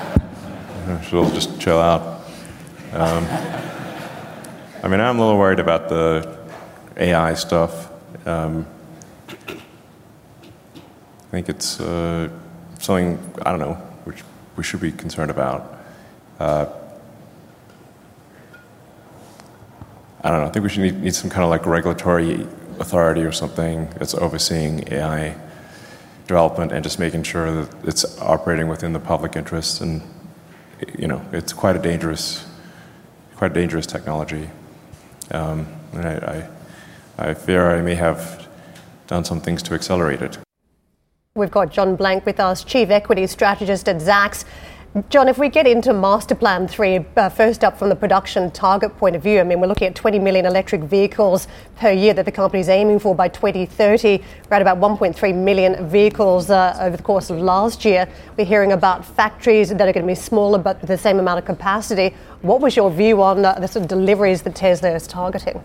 Should 1.04 1.14
all 1.24 1.30
just 1.30 1.60
chill 1.60 1.80
out. 1.80 2.22
Um, 2.94 3.26
I 4.84 4.88
mean, 4.88 5.00
I'm 5.00 5.18
a 5.18 5.22
little 5.22 5.38
worried 5.38 5.60
about 5.60 5.90
the 5.90 6.38
AI 6.98 7.34
stuff. 7.36 7.90
Um, 8.28 8.66
I 9.48 11.32
think 11.32 11.50
it's 11.50 11.80
uh, 11.80 12.30
something, 12.80 13.18
I 13.46 13.52
don't 13.52 13.60
know, 13.60 13.76
which 14.04 14.24
we 14.58 14.64
should 14.64 14.82
be 14.82 14.92
concerned 14.92 15.32
about. 15.32 15.78
Uh, 16.40 16.66
I 20.24 20.30
don't 20.30 20.42
know, 20.42 20.48
I 20.48 20.50
think 20.50 20.64
we 20.64 20.70
should 20.70 20.82
need, 20.84 21.02
need 21.02 21.16
some 21.16 21.30
kind 21.30 21.44
of 21.44 21.50
like 21.50 21.66
regulatory 21.66 22.48
authority 22.80 23.22
or 23.22 23.32
something 23.32 23.88
that's 23.98 24.14
overseeing 24.14 24.92
AI 24.92 25.36
development 26.32 26.72
and 26.72 26.82
just 26.82 26.98
making 26.98 27.24
sure 27.24 27.48
that 27.52 27.70
it's 27.84 28.04
operating 28.22 28.70
within 28.70 28.94
the 28.94 29.04
public 29.14 29.36
interest 29.36 29.82
and 29.82 30.02
you 30.98 31.08
know 31.12 31.22
it's 31.34 31.52
quite 31.52 31.76
a 31.76 31.84
dangerous 31.90 32.46
quite 33.36 33.52
a 33.52 33.54
dangerous 33.54 33.86
technology 33.86 34.50
um, 35.32 35.68
and 35.92 36.06
I, 36.14 36.16
I, 36.36 37.30
I 37.30 37.34
fear 37.34 37.62
I 37.78 37.82
may 37.82 37.96
have 37.96 38.48
done 39.08 39.26
some 39.26 39.42
things 39.42 39.62
to 39.64 39.74
accelerate 39.74 40.22
it 40.22 40.38
We've 41.34 41.50
got 41.60 41.72
John 41.72 41.96
Blank 41.96 42.26
with 42.26 42.42
us, 42.42 42.62
Chief 42.62 42.90
Equity 42.90 43.26
Strategist 43.26 43.88
at 43.88 44.02
Zacks. 44.02 44.44
John, 45.08 45.30
if 45.30 45.38
we 45.38 45.48
get 45.48 45.68
into 45.68 45.94
Master 45.94 46.36
Plan 46.36 46.68
3, 46.68 47.06
uh, 47.16 47.30
first 47.30 47.64
up 47.64 47.80
from 47.80 47.88
the 47.88 47.96
production 47.96 48.52
target 48.52 48.98
point 48.98 49.16
of 49.16 49.24
view, 49.24 49.40
I 49.40 49.44
mean, 49.44 49.62
we're 49.62 49.68
looking 49.68 49.88
at 49.88 49.96
20 49.96 50.20
million 50.20 50.46
electric 50.46 50.82
vehicles 50.82 51.48
per 51.78 51.92
year 51.92 52.14
that 52.14 52.26
the 52.26 52.32
company 52.32 52.60
is 52.60 52.68
aiming 52.68 53.00
for 53.00 53.16
by 53.16 53.30
2030. 53.30 54.22
We're 54.50 54.56
at 54.58 54.62
about 54.62 54.80
1.3 54.80 55.34
million 55.34 55.88
vehicles 55.88 56.50
uh, 56.50 56.78
over 56.82 56.98
the 56.98 57.04
course 57.04 57.30
of 57.30 57.38
last 57.38 57.86
year. 57.86 58.06
We're 58.38 58.44
hearing 58.44 58.74
about 58.74 59.06
factories 59.06 59.70
that 59.70 59.80
are 59.80 59.94
going 59.94 60.06
to 60.06 60.12
be 60.12 60.14
smaller 60.14 60.58
but 60.58 60.82
the 60.82 60.98
same 60.98 61.20
amount 61.20 61.40
of 61.40 61.46
capacity. 61.46 62.14
What 62.42 62.60
was 62.60 62.76
your 62.76 62.92
view 62.92 63.22
on 63.22 63.46
uh, 63.46 63.54
the 63.60 63.70
sort 63.70 63.84
of 63.84 63.88
deliveries 63.88 64.42
that 64.42 64.56
Tesla 64.56 64.94
is 64.94 65.08
targeting? 65.08 65.64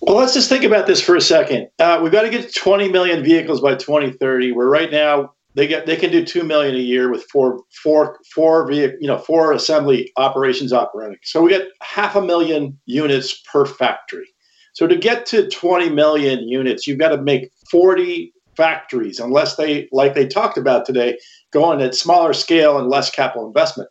Well, 0.00 0.16
let's 0.16 0.34
just 0.34 0.48
think 0.48 0.64
about 0.64 0.88
this 0.88 1.00
for 1.00 1.14
a 1.14 1.20
second. 1.20 1.68
Uh, 1.78 2.00
we've 2.02 2.10
got 2.10 2.22
to 2.22 2.28
get 2.28 2.48
to 2.48 2.52
20 2.52 2.90
million 2.90 3.22
vehicles 3.22 3.60
by 3.60 3.76
2030. 3.76 4.50
We're 4.50 4.68
right 4.68 4.90
now 4.90 5.34
they 5.54 5.66
get 5.66 5.86
they 5.86 5.96
can 5.96 6.10
do 6.10 6.24
two 6.24 6.44
million 6.44 6.74
a 6.74 6.78
year 6.78 7.10
with 7.10 7.24
four 7.30 7.62
four 7.82 8.18
four 8.34 8.70
you 8.72 8.96
know 9.02 9.18
four 9.18 9.52
assembly 9.52 10.10
operations 10.16 10.72
operating. 10.72 11.18
So 11.22 11.42
we 11.42 11.50
get 11.50 11.68
half 11.82 12.16
a 12.16 12.22
million 12.22 12.78
units 12.86 13.40
per 13.52 13.66
factory. 13.66 14.28
So 14.74 14.86
to 14.86 14.96
get 14.96 15.26
to 15.26 15.48
20 15.48 15.90
million 15.90 16.48
units, 16.48 16.86
you've 16.86 16.98
got 16.98 17.10
to 17.10 17.20
make 17.20 17.50
40 17.70 18.32
factories, 18.56 19.20
unless 19.20 19.56
they 19.56 19.88
like 19.92 20.14
they 20.14 20.26
talked 20.26 20.56
about 20.56 20.86
today, 20.86 21.18
going 21.52 21.80
at 21.82 21.94
smaller 21.94 22.32
scale 22.32 22.78
and 22.78 22.88
less 22.88 23.10
capital 23.10 23.46
investment. 23.46 23.90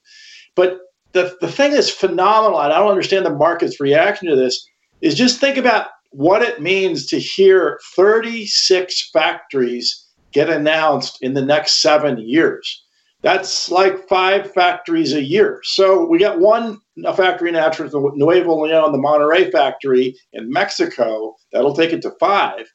But 0.56 0.80
the, 1.14 1.36
the 1.42 1.52
thing 1.52 1.72
that's 1.72 1.90
phenomenal, 1.90 2.60
and 2.60 2.74
I 2.74 2.80
don't 2.80 2.90
understand 2.90 3.26
the 3.26 3.36
market's 3.36 3.80
reaction 3.80 4.28
to 4.30 4.36
this, 4.36 4.66
is 5.02 5.16
just 5.16 5.40
think 5.40 5.58
about 5.58 5.88
what 6.12 6.42
it 6.42 6.62
means 6.62 7.06
to 7.08 7.20
hear 7.20 7.80
36 7.96 9.10
factories 9.12 10.08
get 10.32 10.50
announced 10.50 11.22
in 11.22 11.34
the 11.34 11.46
next 11.46 11.82
seven 11.82 12.18
years. 12.18 12.84
That's 13.22 13.70
like 13.70 14.08
five 14.08 14.52
factories 14.52 15.14
a 15.14 15.22
year. 15.22 15.62
So 15.64 16.06
we 16.06 16.18
got 16.18 16.40
one 16.40 16.80
factory 17.16 17.50
announced, 17.50 17.78
the 17.78 18.12
Nuevo 18.16 18.64
Leon, 18.64 18.92
the 18.92 18.98
Monterrey 18.98 19.52
factory 19.52 20.16
in 20.34 20.50
Mexico. 20.50 21.36
That'll 21.52 21.76
take 21.76 21.94
it 21.94 22.02
to 22.02 22.12
five. 22.20 22.66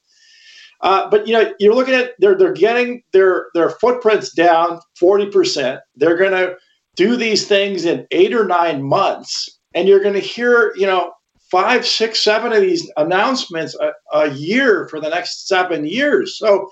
Uh, 0.83 1.09
but 1.11 1.27
you 1.27 1.33
know, 1.33 1.53
you're 1.59 1.75
looking 1.75 1.95
at 1.95 2.13
they're 2.19 2.37
they're 2.37 2.53
getting 2.53 3.03
their 3.13 3.47
their 3.55 3.71
footprints 3.71 4.33
down 4.33 4.79
40%. 5.01 5.81
They're 5.97 6.19
going 6.19 6.33
to 6.33 6.57
do 6.97 7.17
these 7.17 7.47
things 7.47 7.85
in 7.85 8.07
eight 8.11 8.35
or 8.35 8.45
nine 8.45 8.83
months, 8.83 9.59
and 9.75 9.89
you're 9.89 10.03
going 10.03 10.15
to 10.15 10.21
hear 10.21 10.75
you 10.77 10.87
know 10.87 11.13
five, 11.51 11.87
six, 11.87 12.23
seven 12.23 12.53
of 12.53 12.61
these 12.61 12.91
announcements 12.97 13.77
a, 13.81 13.93
a 14.13 14.31
year 14.31 14.89
for 14.89 15.01
the 15.01 15.09
next 15.09 15.49
seven 15.49 15.87
years. 15.87 16.39
So 16.39 16.71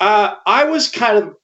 uh, 0.00 0.34
I 0.46 0.64
was 0.64 0.88
kind 0.88 1.18
of, 1.18 1.36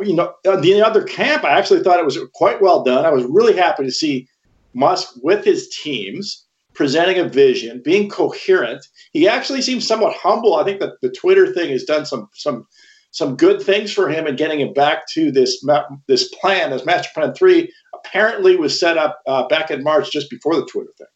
you 0.00 0.14
know, 0.14 0.34
the 0.44 0.82
other 0.82 1.04
camp. 1.04 1.44
I 1.44 1.58
actually 1.58 1.82
thought 1.82 1.98
it 1.98 2.04
was 2.04 2.18
quite 2.34 2.60
well 2.60 2.82
done. 2.82 3.04
I 3.04 3.10
was 3.10 3.24
really 3.24 3.56
happy 3.56 3.84
to 3.84 3.90
see 3.90 4.28
Musk 4.74 5.14
with 5.22 5.44
his 5.44 5.68
teams 5.68 6.44
presenting 6.74 7.18
a 7.18 7.28
vision, 7.28 7.80
being 7.82 8.08
coherent. 8.08 8.86
He 9.12 9.26
actually 9.26 9.62
seems 9.62 9.86
somewhat 9.86 10.14
humble. 10.14 10.56
I 10.56 10.64
think 10.64 10.80
that 10.80 11.00
the 11.00 11.10
Twitter 11.10 11.52
thing 11.52 11.70
has 11.70 11.84
done 11.84 12.04
some 12.04 12.28
some 12.34 12.66
some 13.12 13.34
good 13.34 13.62
things 13.62 13.92
for 13.92 14.10
him 14.10 14.26
and 14.26 14.36
getting 14.36 14.60
him 14.60 14.74
back 14.74 15.08
to 15.14 15.32
this 15.32 15.64
this 16.06 16.28
plan. 16.34 16.70
This 16.70 16.84
master 16.84 17.08
plan 17.14 17.34
three 17.34 17.72
apparently 17.94 18.56
was 18.56 18.78
set 18.78 18.98
up 18.98 19.20
uh, 19.26 19.48
back 19.48 19.70
in 19.70 19.82
March, 19.82 20.12
just 20.12 20.30
before 20.30 20.54
the 20.54 20.66
Twitter 20.66 20.90
thing. 20.98 21.06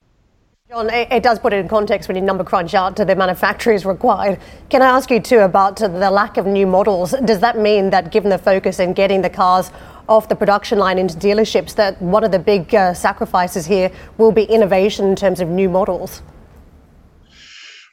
John, 0.70 0.88
it, 0.88 1.24
does 1.24 1.40
put 1.40 1.52
it 1.52 1.56
in 1.56 1.66
context 1.66 2.08
when 2.08 2.16
you 2.16 2.22
number 2.22 2.44
crunch 2.44 2.74
out 2.74 2.96
to 2.98 3.04
the 3.04 3.16
manufacturers 3.16 3.84
required. 3.84 4.38
Can 4.68 4.82
I 4.82 4.86
ask 4.86 5.10
you 5.10 5.18
too 5.18 5.40
about 5.40 5.74
the 5.74 5.88
lack 5.88 6.36
of 6.36 6.46
new 6.46 6.64
models? 6.64 7.12
Does 7.24 7.40
that 7.40 7.58
mean 7.58 7.90
that 7.90 8.12
given 8.12 8.30
the 8.30 8.38
focus 8.38 8.78
in 8.78 8.92
getting 8.92 9.20
the 9.20 9.30
cars 9.30 9.72
off 10.08 10.28
the 10.28 10.36
production 10.36 10.78
line 10.78 10.96
into 10.96 11.16
dealerships, 11.16 11.74
that 11.74 12.00
one 12.00 12.22
of 12.22 12.30
the 12.30 12.38
big 12.38 12.72
uh, 12.72 12.94
sacrifices 12.94 13.66
here 13.66 13.90
will 14.16 14.30
be 14.30 14.44
innovation 14.44 15.08
in 15.08 15.16
terms 15.16 15.40
of 15.40 15.48
new 15.48 15.68
models? 15.68 16.22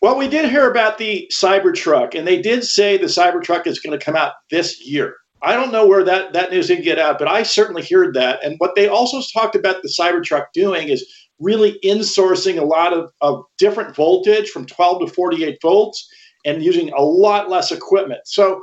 Well, 0.03 0.15
we 0.15 0.27
did 0.27 0.47
hear 0.47 0.69
about 0.69 0.99
the 0.99 1.27
Cybertruck, 1.33 2.13
and 2.13 2.27
they 2.27 2.39
did 2.39 2.63
say 2.63 2.95
the 2.95 3.07
Cybertruck 3.07 3.65
is 3.65 3.79
going 3.79 3.97
to 3.97 4.05
come 4.05 4.15
out 4.15 4.33
this 4.51 4.85
year. 4.85 5.15
I 5.41 5.55
don't 5.55 5.71
know 5.71 5.87
where 5.87 6.03
that, 6.03 6.33
that 6.33 6.51
news 6.51 6.67
did 6.67 6.83
get 6.83 6.99
out, 6.99 7.17
but 7.17 7.27
I 7.27 7.41
certainly 7.43 7.83
heard 7.89 8.13
that. 8.15 8.43
And 8.43 8.55
what 8.59 8.75
they 8.75 8.87
also 8.87 9.21
talked 9.33 9.55
about 9.55 9.81
the 9.81 9.89
Cybertruck 9.89 10.47
doing 10.53 10.89
is 10.89 11.05
really 11.39 11.79
insourcing 11.83 12.59
a 12.59 12.65
lot 12.65 12.93
of, 12.93 13.11
of 13.21 13.43
different 13.57 13.95
voltage 13.95 14.49
from 14.49 14.65
12 14.65 15.07
to 15.07 15.13
48 15.13 15.57
volts 15.61 16.09
and 16.45 16.63
using 16.63 16.91
a 16.93 17.01
lot 17.01 17.49
less 17.49 17.71
equipment. 17.71 18.21
So, 18.25 18.61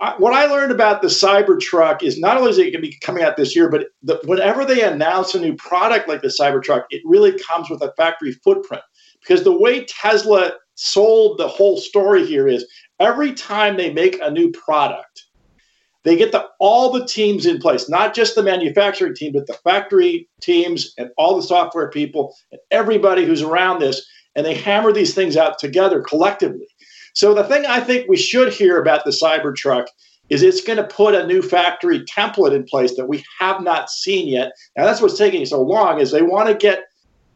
I, 0.00 0.14
what 0.18 0.34
I 0.34 0.46
learned 0.46 0.72
about 0.72 1.02
the 1.02 1.08
Cybertruck 1.08 2.02
is 2.02 2.18
not 2.18 2.36
only 2.36 2.50
is 2.50 2.58
it 2.58 2.64
going 2.64 2.72
to 2.72 2.80
be 2.80 2.98
coming 3.00 3.22
out 3.22 3.36
this 3.36 3.54
year, 3.54 3.70
but 3.70 3.86
the, 4.02 4.20
whenever 4.24 4.64
they 4.64 4.82
announce 4.82 5.34
a 5.34 5.40
new 5.40 5.54
product 5.54 6.08
like 6.08 6.20
the 6.20 6.34
Cybertruck, 6.40 6.84
it 6.90 7.00
really 7.04 7.38
comes 7.38 7.70
with 7.70 7.80
a 7.80 7.92
factory 7.96 8.32
footprint. 8.32 8.82
Because 9.20 9.44
the 9.44 9.56
way 9.56 9.84
Tesla 9.84 10.52
sold 10.74 11.38
the 11.38 11.48
whole 11.48 11.76
story 11.76 12.26
here 12.26 12.48
is 12.48 12.66
every 12.98 13.32
time 13.32 13.76
they 13.76 13.92
make 13.92 14.18
a 14.20 14.30
new 14.30 14.50
product, 14.50 15.23
they 16.04 16.16
get 16.16 16.32
the, 16.32 16.46
all 16.60 16.92
the 16.92 17.06
teams 17.06 17.46
in 17.46 17.58
place, 17.58 17.88
not 17.88 18.14
just 18.14 18.34
the 18.34 18.42
manufacturing 18.42 19.14
team, 19.14 19.32
but 19.32 19.46
the 19.46 19.54
factory 19.64 20.28
teams 20.40 20.92
and 20.98 21.10
all 21.16 21.34
the 21.34 21.42
software 21.42 21.90
people 21.90 22.34
and 22.52 22.60
everybody 22.70 23.24
who's 23.24 23.42
around 23.42 23.80
this. 23.80 24.06
And 24.36 24.44
they 24.44 24.54
hammer 24.54 24.92
these 24.92 25.14
things 25.14 25.36
out 25.36 25.58
together 25.58 26.00
collectively. 26.02 26.66
So 27.14 27.34
the 27.34 27.44
thing 27.44 27.64
I 27.66 27.80
think 27.80 28.08
we 28.08 28.16
should 28.16 28.52
hear 28.52 28.80
about 28.80 29.04
the 29.04 29.12
Cybertruck 29.12 29.86
is 30.28 30.42
it's 30.42 30.62
going 30.62 30.78
to 30.78 30.84
put 30.84 31.14
a 31.14 31.26
new 31.26 31.42
factory 31.42 32.00
template 32.00 32.54
in 32.54 32.64
place 32.64 32.96
that 32.96 33.06
we 33.06 33.24
have 33.38 33.62
not 33.62 33.90
seen 33.90 34.26
yet. 34.26 34.52
Now 34.76 34.84
that's 34.84 35.00
what's 35.00 35.18
taking 35.18 35.46
so 35.46 35.62
long 35.62 36.00
is 36.00 36.10
they 36.10 36.22
want 36.22 36.48
to 36.48 36.54
get 36.54 36.84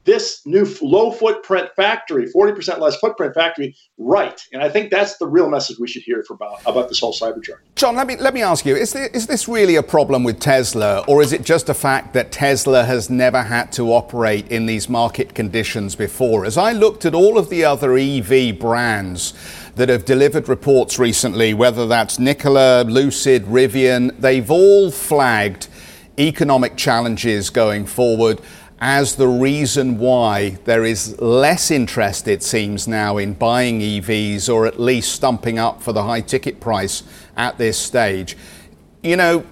this 0.09 0.41
new 0.47 0.67
low 0.81 1.11
footprint 1.11 1.69
factory, 1.77 2.27
40% 2.35 2.79
less 2.79 2.97
footprint 2.97 3.35
factory, 3.35 3.77
right. 3.99 4.41
And 4.55 4.63
I 4.63 4.71
think 4.71 4.91
that's 4.91 5.19
the 5.19 5.27
real 5.27 5.51
message 5.51 5.79
we 5.79 5.87
should 5.87 6.03
hear 6.03 6.25
about, 6.31 6.67
uh, 6.67 6.71
about 6.71 6.89
this 6.89 6.99
whole 6.99 7.13
Cybertruck. 7.13 7.59
John, 7.77 7.95
let 7.95 8.07
me, 8.07 8.17
let 8.17 8.33
me 8.33 8.41
ask 8.41 8.65
you 8.65 8.75
is 8.75 8.95
this, 8.95 9.11
is 9.11 9.27
this 9.27 9.49
really 9.49 9.77
a 9.77 9.83
problem 9.83 10.25
with 10.25 10.41
Tesla, 10.41 11.05
or 11.07 11.21
is 11.21 11.35
it 11.35 11.43
just 11.43 11.69
a 11.69 11.75
fact 11.75 12.15
that 12.15 12.33
Tesla 12.33 12.85
has 12.85 13.11
never 13.11 13.43
had 13.43 13.71
to 13.73 13.93
operate 13.93 14.49
in 14.49 14.65
these 14.65 14.89
market 14.89 15.35
conditions 15.35 15.95
before? 15.95 16.47
As 16.47 16.57
I 16.57 16.73
looked 16.73 17.05
at 17.05 17.15
all 17.15 17.37
of 17.37 17.51
the 17.51 17.67
other 17.67 17.99
EV 17.99 18.59
brands, 18.59 19.35
that 19.77 19.91
have 19.91 20.05
delivered 20.05 20.49
reports 20.49 20.99
recently, 20.99 21.55
whether 21.55 21.87
that's 21.87 22.19
Nikola, 22.19 22.83
Lucid, 22.83 23.45
Rivian, 23.45 24.13
they've 24.19 24.51
all 24.51 24.91
flagged 24.91 25.69
economic 26.19 26.77
challenges 26.77 27.49
going 27.49 27.87
forward 27.87 28.41
as 28.81 29.17
the 29.17 29.27
reason 29.27 29.99
why 29.99 30.51
there 30.65 30.85
is 30.85 31.21
less 31.21 31.71
interest, 31.71 32.29
it 32.29 32.43
seems 32.43 32.87
now, 32.87 33.17
in 33.17 33.35
buying 33.35 33.81
EVs 33.81 34.53
or 34.53 34.67
at 34.67 34.79
least 34.79 35.13
stumping 35.13 35.59
up 35.59 35.83
for 35.83 35.93
the 35.93 36.05
high 36.05 36.21
ticket 36.21 36.61
price 36.61 37.03
at 37.37 37.59
this 37.59 37.77
stage. 37.77 38.37
You 39.03 39.17
know, 39.17 39.45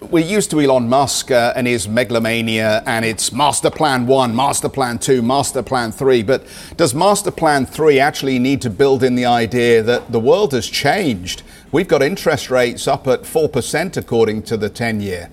we're 0.00 0.24
used 0.24 0.50
to 0.52 0.60
Elon 0.60 0.88
Musk 0.88 1.32
uh, 1.32 1.52
and 1.56 1.66
his 1.66 1.88
megalomania 1.88 2.84
and 2.86 3.04
its 3.04 3.32
Master 3.32 3.70
Plan 3.70 4.06
1, 4.06 4.34
Master 4.34 4.68
Plan 4.68 4.98
2, 4.98 5.22
Master 5.22 5.62
Plan 5.62 5.90
3. 5.90 6.22
But 6.22 6.46
does 6.76 6.94
Master 6.94 7.32
Plan 7.32 7.66
3 7.66 7.98
actually 7.98 8.38
need 8.38 8.62
to 8.62 8.70
build 8.70 9.02
in 9.02 9.16
the 9.16 9.26
idea 9.26 9.82
that 9.82 10.12
the 10.12 10.20
world 10.20 10.52
has 10.52 10.68
changed? 10.68 11.42
We've 11.72 11.88
got 11.88 12.00
interest 12.00 12.48
rates 12.48 12.86
up 12.86 13.08
at 13.08 13.22
4% 13.22 13.96
according 13.96 14.42
to 14.42 14.56
the 14.56 14.70
10 14.70 15.00
year. 15.00 15.30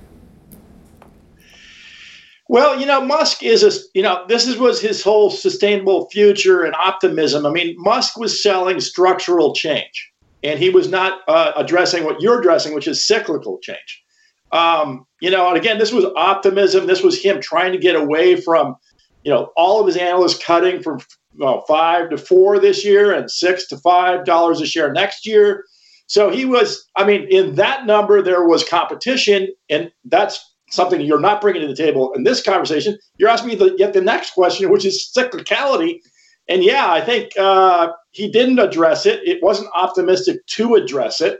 Well, 2.48 2.80
you 2.80 2.86
know, 2.86 3.02
Musk 3.02 3.42
is 3.42 3.64
a, 3.64 3.72
you 3.96 4.04
know, 4.04 4.24
this 4.28 4.48
is, 4.48 4.58
was 4.58 4.80
his 4.80 5.02
whole 5.02 5.32
sustainable 5.32 6.10
future 6.12 6.64
and 6.64 6.76
optimism. 6.76 7.46
I 7.46 7.50
mean, 7.50 7.76
Musk 7.78 8.18
was 8.18 8.42
selling 8.42 8.80
structural 8.80 9.54
change, 9.54 10.12
and 10.44 10.60
he 10.60 10.70
was 10.70 10.88
not 10.90 11.22
uh, 11.28 11.54
addressing 11.56 12.04
what 12.04 12.22
you're 12.22 12.40
addressing, 12.40 12.76
which 12.76 12.88
is 12.88 13.06
cyclical 13.06 13.58
change. 13.64 14.04
Um, 14.52 15.06
you 15.22 15.32
know, 15.32 15.48
and 15.48 15.58
again, 15.58 15.80
this 15.80 15.92
was 15.92 16.06
optimism. 16.16 16.86
This 16.86 17.02
was 17.02 17.22
him 17.22 17.42
trying 17.42 17.72
to 17.72 17.80
get 17.80 17.96
away 17.96 18.40
from, 18.40 18.76
you 19.24 19.32
know, 19.32 19.52
all 19.58 19.82
of 19.82 19.88
his 19.88 19.98
analysts 19.98 20.44
cutting 20.44 20.84
from 20.84 21.00
well, 21.38 21.66
five 21.68 22.12
to 22.12 22.18
four 22.18 22.60
this 22.60 22.86
year 22.86 23.12
and 23.12 23.30
six 23.30 23.68
to 23.68 23.78
five 23.78 24.24
dollars 24.24 24.62
a 24.62 24.68
share 24.68 24.94
next 24.94 25.26
year. 25.26 25.66
So 26.08 26.30
he 26.30 26.46
was, 26.46 26.88
I 26.96 27.06
mean, 27.06 27.28
in 27.30 27.56
that 27.56 27.88
number, 27.88 28.22
there 28.22 28.46
was 28.46 28.64
competition, 28.64 29.48
and 29.70 29.92
that's 30.06 30.55
something 30.70 31.02
you're 31.02 31.20
not 31.20 31.42
bringing 31.42 31.62
to 31.62 31.68
the 31.68 31.76
table 31.76 32.14
in 32.14 32.24
this 32.24 32.42
conversation. 32.42 32.98
You're 33.18 33.30
asking 33.30 33.50
me 33.50 33.56
the, 33.56 33.76
yet 33.78 33.94
the 33.94 34.02
next 34.02 34.32
question, 34.32 34.70
which 34.70 34.86
is 34.86 35.12
cyclicality. 35.16 36.00
And 36.48 36.64
yeah, 36.64 36.92
I 36.92 37.02
think 37.02 37.32
uh, 37.38 37.92
he 38.12 38.30
didn't 38.30 38.60
address 38.60 39.06
it. 39.06 39.22
It 39.28 39.42
wasn't 39.42 39.70
optimistic 39.76 40.46
to 40.48 40.76
address 40.76 41.22
it. 41.22 41.40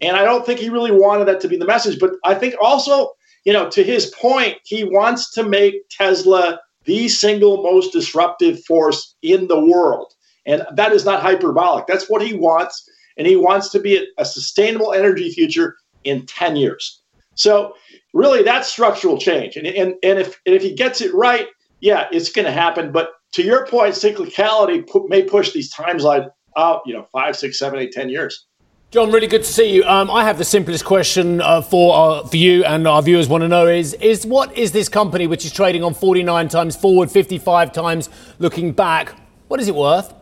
And 0.00 0.16
I 0.16 0.24
don't 0.24 0.46
think 0.46 0.60
he 0.60 0.70
really 0.70 0.92
wanted 0.92 1.26
that 1.26 1.40
to 1.40 1.48
be 1.48 1.56
the 1.56 1.66
message. 1.66 1.98
But 1.98 2.12
I 2.24 2.34
think 2.34 2.54
also, 2.60 3.10
you 3.44 3.52
know, 3.52 3.68
to 3.70 3.82
his 3.82 4.06
point, 4.06 4.56
he 4.64 4.84
wants 4.84 5.30
to 5.32 5.42
make 5.42 5.88
Tesla 5.90 6.60
the 6.84 7.08
single 7.08 7.62
most 7.62 7.92
disruptive 7.92 8.64
force 8.64 9.14
in 9.22 9.46
the 9.48 9.60
world. 9.60 10.14
And 10.46 10.66
that 10.74 10.92
is 10.92 11.04
not 11.04 11.22
hyperbolic. 11.22 11.86
That's 11.86 12.08
what 12.08 12.22
he 12.22 12.34
wants. 12.34 12.88
And 13.16 13.26
he 13.26 13.36
wants 13.36 13.68
to 13.70 13.78
be 13.78 13.98
a, 13.98 14.04
a 14.18 14.24
sustainable 14.24 14.92
energy 14.92 15.30
future 15.30 15.76
in 16.04 16.24
10 16.26 16.56
years. 16.56 16.99
So 17.34 17.74
really 18.12 18.42
that's 18.42 18.70
structural 18.70 19.18
change. 19.18 19.56
And, 19.56 19.66
and, 19.66 19.94
and, 20.02 20.18
if, 20.18 20.40
and 20.46 20.54
if 20.54 20.62
he 20.62 20.74
gets 20.74 21.00
it 21.00 21.14
right, 21.14 21.48
yeah, 21.80 22.08
it's 22.12 22.30
going 22.30 22.46
to 22.46 22.52
happen. 22.52 22.92
But 22.92 23.12
to 23.32 23.42
your 23.42 23.66
point, 23.66 23.94
cyclicality 23.94 24.84
may 25.08 25.22
push 25.22 25.52
these 25.52 25.72
timelines 25.72 26.28
out, 26.56 26.82
you 26.84 26.92
know, 26.92 27.06
five, 27.12 27.36
six, 27.36 27.58
seven, 27.58 27.78
eight, 27.78 27.92
ten 27.92 28.08
years. 28.08 28.46
John, 28.90 29.12
really 29.12 29.28
good 29.28 29.44
to 29.44 29.52
see 29.52 29.72
you. 29.72 29.84
Um, 29.84 30.10
I 30.10 30.24
have 30.24 30.36
the 30.36 30.44
simplest 30.44 30.84
question 30.84 31.40
uh, 31.40 31.62
for 31.62 31.94
uh, 31.94 32.26
for 32.26 32.36
you 32.36 32.64
and 32.64 32.88
our 32.88 33.00
viewers 33.00 33.28
want 33.28 33.42
to 33.42 33.48
know 33.48 33.68
is 33.68 33.94
is 33.94 34.26
what 34.26 34.56
is 34.58 34.72
this 34.72 34.88
company 34.88 35.28
which 35.28 35.44
is 35.44 35.52
trading 35.52 35.84
on 35.84 35.94
49 35.94 36.48
times 36.48 36.74
forward, 36.74 37.08
55 37.08 37.70
times 37.70 38.10
looking 38.40 38.72
back? 38.72 39.14
What 39.46 39.60
is 39.60 39.68
it 39.68 39.76
worth? 39.76 40.12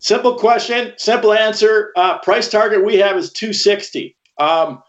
Simple 0.00 0.34
question, 0.34 0.92
simple 0.98 1.32
answer. 1.32 1.92
Uh, 1.96 2.18
price 2.18 2.50
target 2.50 2.84
we 2.84 2.96
have 2.96 3.16
is 3.16 3.32
260. 3.32 4.14
Um, 4.38 4.82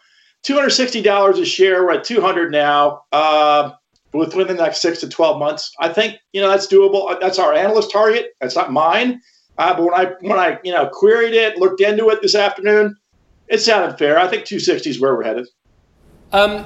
$260 0.45 1.39
a 1.39 1.45
share. 1.45 1.83
We're 1.83 1.93
at 1.93 2.03
200 2.03 2.51
now. 2.51 3.03
Uh, 3.11 3.71
within 4.13 4.47
the 4.47 4.53
next 4.53 4.81
six 4.81 4.99
to 5.01 5.09
12 5.09 5.39
months, 5.39 5.71
I 5.79 5.89
think 5.89 6.17
you 6.33 6.41
know 6.41 6.49
that's 6.49 6.67
doable. 6.67 7.19
That's 7.19 7.39
our 7.39 7.53
analyst 7.53 7.91
target. 7.91 8.31
That's 8.41 8.55
not 8.55 8.71
mine. 8.71 9.21
Uh, 9.57 9.75
but 9.75 9.83
when 9.83 9.93
I 9.93 10.05
when 10.21 10.39
I 10.39 10.57
you 10.63 10.71
know 10.71 10.89
queried 10.91 11.33
it, 11.33 11.57
looked 11.57 11.81
into 11.81 12.09
it 12.09 12.21
this 12.21 12.35
afternoon, 12.35 12.95
it 13.47 13.59
sounded 13.59 13.97
fair. 13.97 14.17
I 14.17 14.27
think 14.27 14.45
260 14.45 14.89
is 14.89 14.99
where 15.01 15.15
we're 15.15 15.23
headed. 15.23 15.47
Um, 16.31 16.65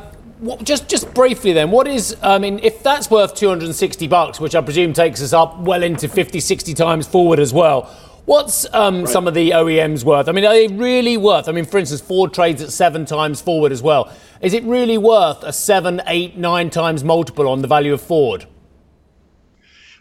just 0.63 0.89
just 0.89 1.13
briefly 1.13 1.53
then, 1.53 1.71
what 1.71 1.87
is 1.87 2.15
I 2.21 2.37
mean, 2.37 2.59
if 2.63 2.83
that's 2.83 3.09
worth 3.09 3.35
260 3.35 4.07
bucks, 4.07 4.39
which 4.39 4.55
I 4.55 4.61
presume 4.61 4.93
takes 4.93 5.21
us 5.21 5.33
up 5.33 5.59
well 5.59 5.83
into 5.83 6.07
50, 6.07 6.39
60 6.39 6.73
times 6.73 7.07
forward 7.07 7.39
as 7.39 7.53
well. 7.53 7.89
What's 8.25 8.65
um, 8.73 9.01
right. 9.01 9.09
some 9.09 9.27
of 9.27 9.33
the 9.33 9.51
OEMs 9.51 10.05
worth? 10.05 10.29
I 10.29 10.31
mean, 10.31 10.45
are 10.45 10.53
they 10.53 10.67
really 10.67 11.17
worth? 11.17 11.49
I 11.49 11.51
mean, 11.51 11.65
for 11.65 11.77
instance, 11.77 11.99
Ford 11.99 12.33
trades 12.33 12.61
at 12.61 12.69
seven 12.69 13.05
times 13.05 13.41
forward 13.41 13.73
as 13.73 13.81
well. 13.81 14.11
Is 14.41 14.53
it 14.53 14.63
really 14.63 14.97
worth 14.97 15.43
a 15.43 15.51
seven, 15.51 16.01
eight, 16.07 16.37
nine 16.37 16.69
times 16.69 17.03
multiple 17.03 17.49
on 17.49 17.61
the 17.61 17.67
value 17.67 17.93
of 17.93 18.01
Ford? 18.01 18.47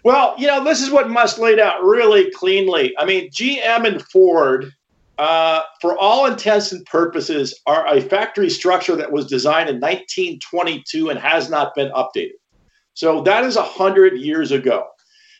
Well, 0.04 0.34
you 0.38 0.46
know, 0.46 0.62
this 0.62 0.82
is 0.82 0.90
what 0.90 1.10
Musk 1.10 1.38
laid 1.38 1.58
out 1.58 1.82
really 1.82 2.30
cleanly. 2.30 2.92
I 2.98 3.04
mean, 3.04 3.28
GM 3.30 3.86
and 3.86 4.02
Ford, 4.02 4.72
uh, 5.18 5.62
for 5.80 5.98
all 5.98 6.26
intents 6.26 6.70
and 6.72 6.84
purposes, 6.86 7.60
are 7.66 7.86
a 7.86 8.00
factory 8.00 8.50
structure 8.50 8.94
that 8.96 9.10
was 9.10 9.26
designed 9.26 9.68
in 9.68 9.76
1922 9.76 11.10
and 11.10 11.18
has 11.18 11.50
not 11.50 11.74
been 11.74 11.90
updated. 11.92 12.32
So 12.94 13.22
that 13.22 13.44
is 13.44 13.56
100 13.56 14.18
years 14.18 14.52
ago. 14.52 14.86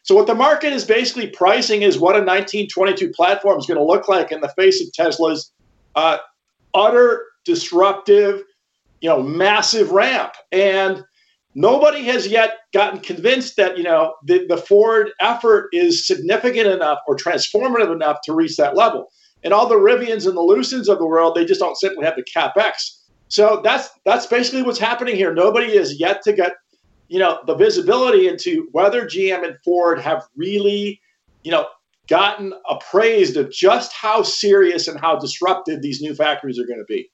So 0.03 0.15
what 0.15 0.27
the 0.27 0.35
market 0.35 0.73
is 0.73 0.85
basically 0.85 1.29
pricing 1.29 1.83
is 1.83 1.99
what 1.99 2.17
a 2.17 2.19
1922 2.19 3.11
platform 3.11 3.59
is 3.59 3.67
going 3.67 3.79
to 3.79 3.85
look 3.85 4.09
like 4.09 4.33
in 4.33 4.41
the 4.41 4.49
face 4.57 4.83
of 4.83 4.93
Tesla's 4.93 5.53
uh, 5.95 6.19
utter 6.75 7.25
disruptive, 7.45 8.43
you 9.01 9.09
know, 9.09 9.23
massive 9.23 9.93
ramp. 9.93 10.33
And 10.51 11.05
nobody 11.55 12.05
has 12.05 12.27
yet 12.27 12.59
gotten 12.73 13.01
convinced 13.01 13.57
that 13.57 13.77
you 13.77 13.85
know 13.85 14.15
the, 14.25 14.47
the 14.49 14.57
Ford 14.57 15.11
effort 15.21 15.69
is 15.73 16.07
significant 16.07 16.67
enough 16.67 16.99
or 17.07 17.17
transformative 17.17 17.93
enough 17.93 18.19
to 18.25 18.33
reach 18.33 18.57
that 18.57 18.77
level. 18.77 19.13
And 19.45 19.53
all 19.53 19.69
the 19.69 19.75
Rivians 19.75 20.27
and 20.27 20.37
the 20.37 20.43
Lucids 20.43 20.89
of 20.89 20.99
the 20.99 21.07
world, 21.07 21.35
they 21.35 21.45
just 21.45 21.61
don't 21.61 21.77
simply 21.77 22.05
have 22.05 22.17
the 22.17 22.25
capex. 22.25 22.99
So 23.29 23.61
that's 23.63 23.89
that's 24.05 24.27
basically 24.27 24.63
what's 24.63 24.79
happening 24.79 25.17
here. 25.17 25.33
Nobody 25.33 25.77
has 25.77 25.99
yet 25.99 26.23
to 26.23 26.33
get 26.33 26.53
you 27.13 27.19
know, 27.19 27.41
the 27.47 27.55
visibility 27.55 28.27
into 28.27 28.69
whether 28.73 29.05
GM 29.05 29.47
and 29.47 29.59
Ford 29.63 30.01
have 30.01 30.27
really, 30.35 30.99
you 31.45 31.51
know, 31.51 31.67
gotten 32.09 32.55
appraised 32.71 33.37
of 33.37 33.53
just 33.53 33.93
how 33.93 34.23
serious 34.23 34.89
and 34.89 34.99
how 34.99 35.19
disruptive 35.19 35.83
these 35.83 36.01
new 36.01 36.15
factories 36.15 36.59
are 36.59 36.65
going 36.65 36.79
to 36.79 36.87
be. 36.87 37.12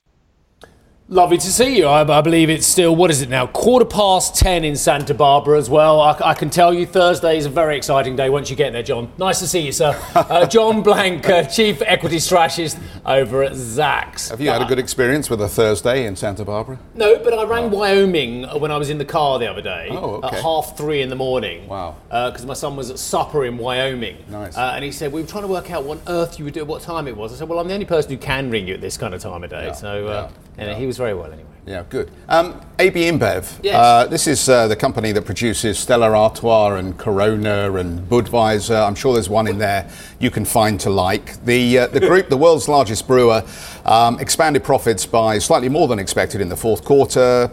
Lovely 1.10 1.38
to 1.38 1.46
see 1.50 1.78
you. 1.78 1.86
I, 1.86 2.02
I, 2.02 2.20
believe 2.20 2.50
it's 2.50 2.66
still, 2.66 2.94
what 2.94 3.10
is 3.10 3.22
it 3.22 3.30
now, 3.30 3.46
quarter 3.46 3.86
past 3.86 4.36
10 4.36 4.62
in 4.62 4.76
Santa 4.76 5.14
Barbara 5.14 5.56
as 5.56 5.70
well. 5.70 6.02
I, 6.02 6.14
I, 6.22 6.34
can 6.34 6.50
tell 6.50 6.74
you 6.74 6.84
Thursday 6.84 7.38
is 7.38 7.46
a 7.46 7.48
very 7.48 7.78
exciting 7.78 8.14
day 8.14 8.28
once 8.28 8.50
you 8.50 8.56
get 8.56 8.74
there, 8.74 8.82
John. 8.82 9.10
Nice 9.16 9.38
to 9.38 9.46
see 9.48 9.60
you, 9.60 9.72
sir. 9.72 9.98
Uh, 10.28 10.44
John 10.46 10.82
Blank, 10.82 11.26
uh, 11.28 11.44
Chief 11.44 11.80
Equity 11.80 12.18
Strategist 12.18 12.76
over 13.06 13.42
at 13.44 13.52
Zacks. 13.52 14.28
Have 14.28 14.40
you 14.40 14.50
had 14.50 14.60
a 14.60 14.66
good 14.66 14.78
experience 14.78 15.30
with 15.30 15.40
a 15.40 15.48
Thursday 15.48 16.04
in 16.06 16.16
Santa 16.16 16.44
Barbara? 16.44 16.78
No, 16.94 17.18
but 17.18 17.32
I 17.32 17.44
rang 17.44 17.64
oh. 17.64 17.78
Wyoming 17.78 18.42
when 18.60 18.70
I 18.70 18.76
was 18.76 18.90
in 18.90 18.98
the 18.98 19.04
car 19.04 19.38
the 19.38 19.46
other 19.46 19.62
day 19.62 19.88
oh, 19.90 20.16
okay. 20.16 20.36
at 20.36 20.42
half 20.42 20.76
three 20.76 21.00
in 21.00 21.08
the 21.08 21.16
morning. 21.16 21.66
Wow. 21.68 21.96
Because 22.08 22.44
uh, 22.44 22.48
my 22.48 22.54
son 22.54 22.76
was 22.76 22.90
at 22.90 22.98
supper 22.98 23.46
in 23.46 23.56
Wyoming. 23.56 24.18
Nice. 24.28 24.56
Uh, 24.56 24.72
and 24.74 24.84
he 24.84 24.92
said, 24.92 25.12
We 25.12 25.22
were 25.22 25.28
trying 25.28 25.44
to 25.44 25.48
work 25.48 25.70
out 25.70 25.84
what 25.84 25.98
on 25.98 26.02
earth 26.08 26.38
you 26.38 26.44
would 26.44 26.54
do, 26.54 26.60
at 26.60 26.66
what 26.66 26.82
time 26.82 27.08
it 27.08 27.16
was. 27.16 27.32
I 27.32 27.36
said, 27.36 27.48
Well, 27.48 27.60
I'm 27.60 27.68
the 27.68 27.74
only 27.74 27.86
person 27.86 28.10
who 28.10 28.18
can 28.18 28.50
ring 28.50 28.68
you 28.68 28.74
at 28.74 28.82
this 28.82 28.98
kind 28.98 29.14
of 29.14 29.22
time 29.22 29.44
of 29.44 29.48
day. 29.48 29.66
Yeah. 29.66 29.72
So, 29.72 30.08
uh, 30.08 30.30
yeah. 30.30 30.48
Yeah. 30.66 30.74
he 30.74 30.86
was 30.86 30.96
very 30.96 31.14
well 31.14 31.32
anyway. 31.32 31.48
Yeah, 31.68 31.84
good. 31.90 32.10
Um, 32.30 32.62
AB 32.78 32.98
InBev. 32.98 33.60
Yes. 33.62 33.74
Uh, 33.74 34.06
this 34.06 34.26
is 34.26 34.48
uh, 34.48 34.68
the 34.68 34.76
company 34.76 35.12
that 35.12 35.26
produces 35.26 35.78
Stella 35.78 36.10
Artois 36.12 36.76
and 36.76 36.96
Corona 36.96 37.74
and 37.74 38.08
Budweiser. 38.08 38.86
I'm 38.86 38.94
sure 38.94 39.12
there's 39.12 39.28
one 39.28 39.46
in 39.46 39.58
there 39.58 39.90
you 40.18 40.30
can 40.30 40.46
find 40.46 40.80
to 40.80 40.88
like. 40.88 41.44
The, 41.44 41.80
uh, 41.80 41.86
the 41.88 42.00
group, 42.00 42.30
the 42.30 42.38
world's 42.38 42.68
largest 42.68 43.06
brewer, 43.06 43.44
um, 43.84 44.18
expanded 44.18 44.64
profits 44.64 45.04
by 45.04 45.38
slightly 45.38 45.68
more 45.68 45.88
than 45.88 45.98
expected 45.98 46.40
in 46.40 46.48
the 46.48 46.56
fourth 46.56 46.86
quarter. 46.86 47.50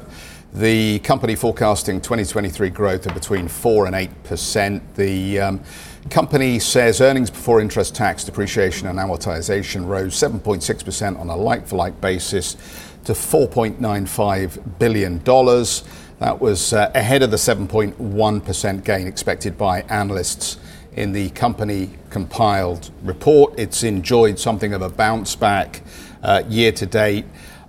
The 0.54 1.00
company 1.00 1.36
forecasting 1.36 2.00
2023 2.00 2.70
growth 2.70 3.06
of 3.08 3.14
between 3.14 3.50
4 3.50 3.88
and 3.88 3.96
8%. 3.96 4.82
The 4.96 5.40
um, 5.42 5.62
company 6.10 6.60
says 6.60 7.02
earnings 7.02 7.30
before 7.30 7.60
interest, 7.60 7.94
tax, 7.94 8.24
depreciation, 8.24 8.88
and 8.88 8.98
amortization 8.98 9.86
rose 9.86 10.14
7.6% 10.14 11.20
on 11.20 11.28
a 11.28 11.36
like 11.36 11.68
for 11.68 11.76
like 11.76 12.00
basis 12.00 12.56
to 13.06 13.14
$4.95 13.14 14.80
billion. 14.80 15.20
That 16.20 16.40
was 16.40 16.74
uh, 16.74 16.92
ahead 16.94 17.24
of 17.24 17.32
the 17.32 17.38
7.1% 17.38 18.84
gain 18.84 19.08
expected 19.08 19.58
by 19.58 19.82
analysts 19.82 20.58
in 20.94 21.12
the 21.12 21.30
company 21.32 21.92
compiled 22.10 22.92
report. 23.04 23.54
It's 23.58 23.84
enjoyed 23.84 24.40
something 24.40 24.74
of 24.74 24.82
a 24.82 24.90
bounce 24.90 25.36
back 25.36 25.82
uh, 26.24 26.44
year 26.48 26.72
to 26.74 26.86
date 26.86 27.26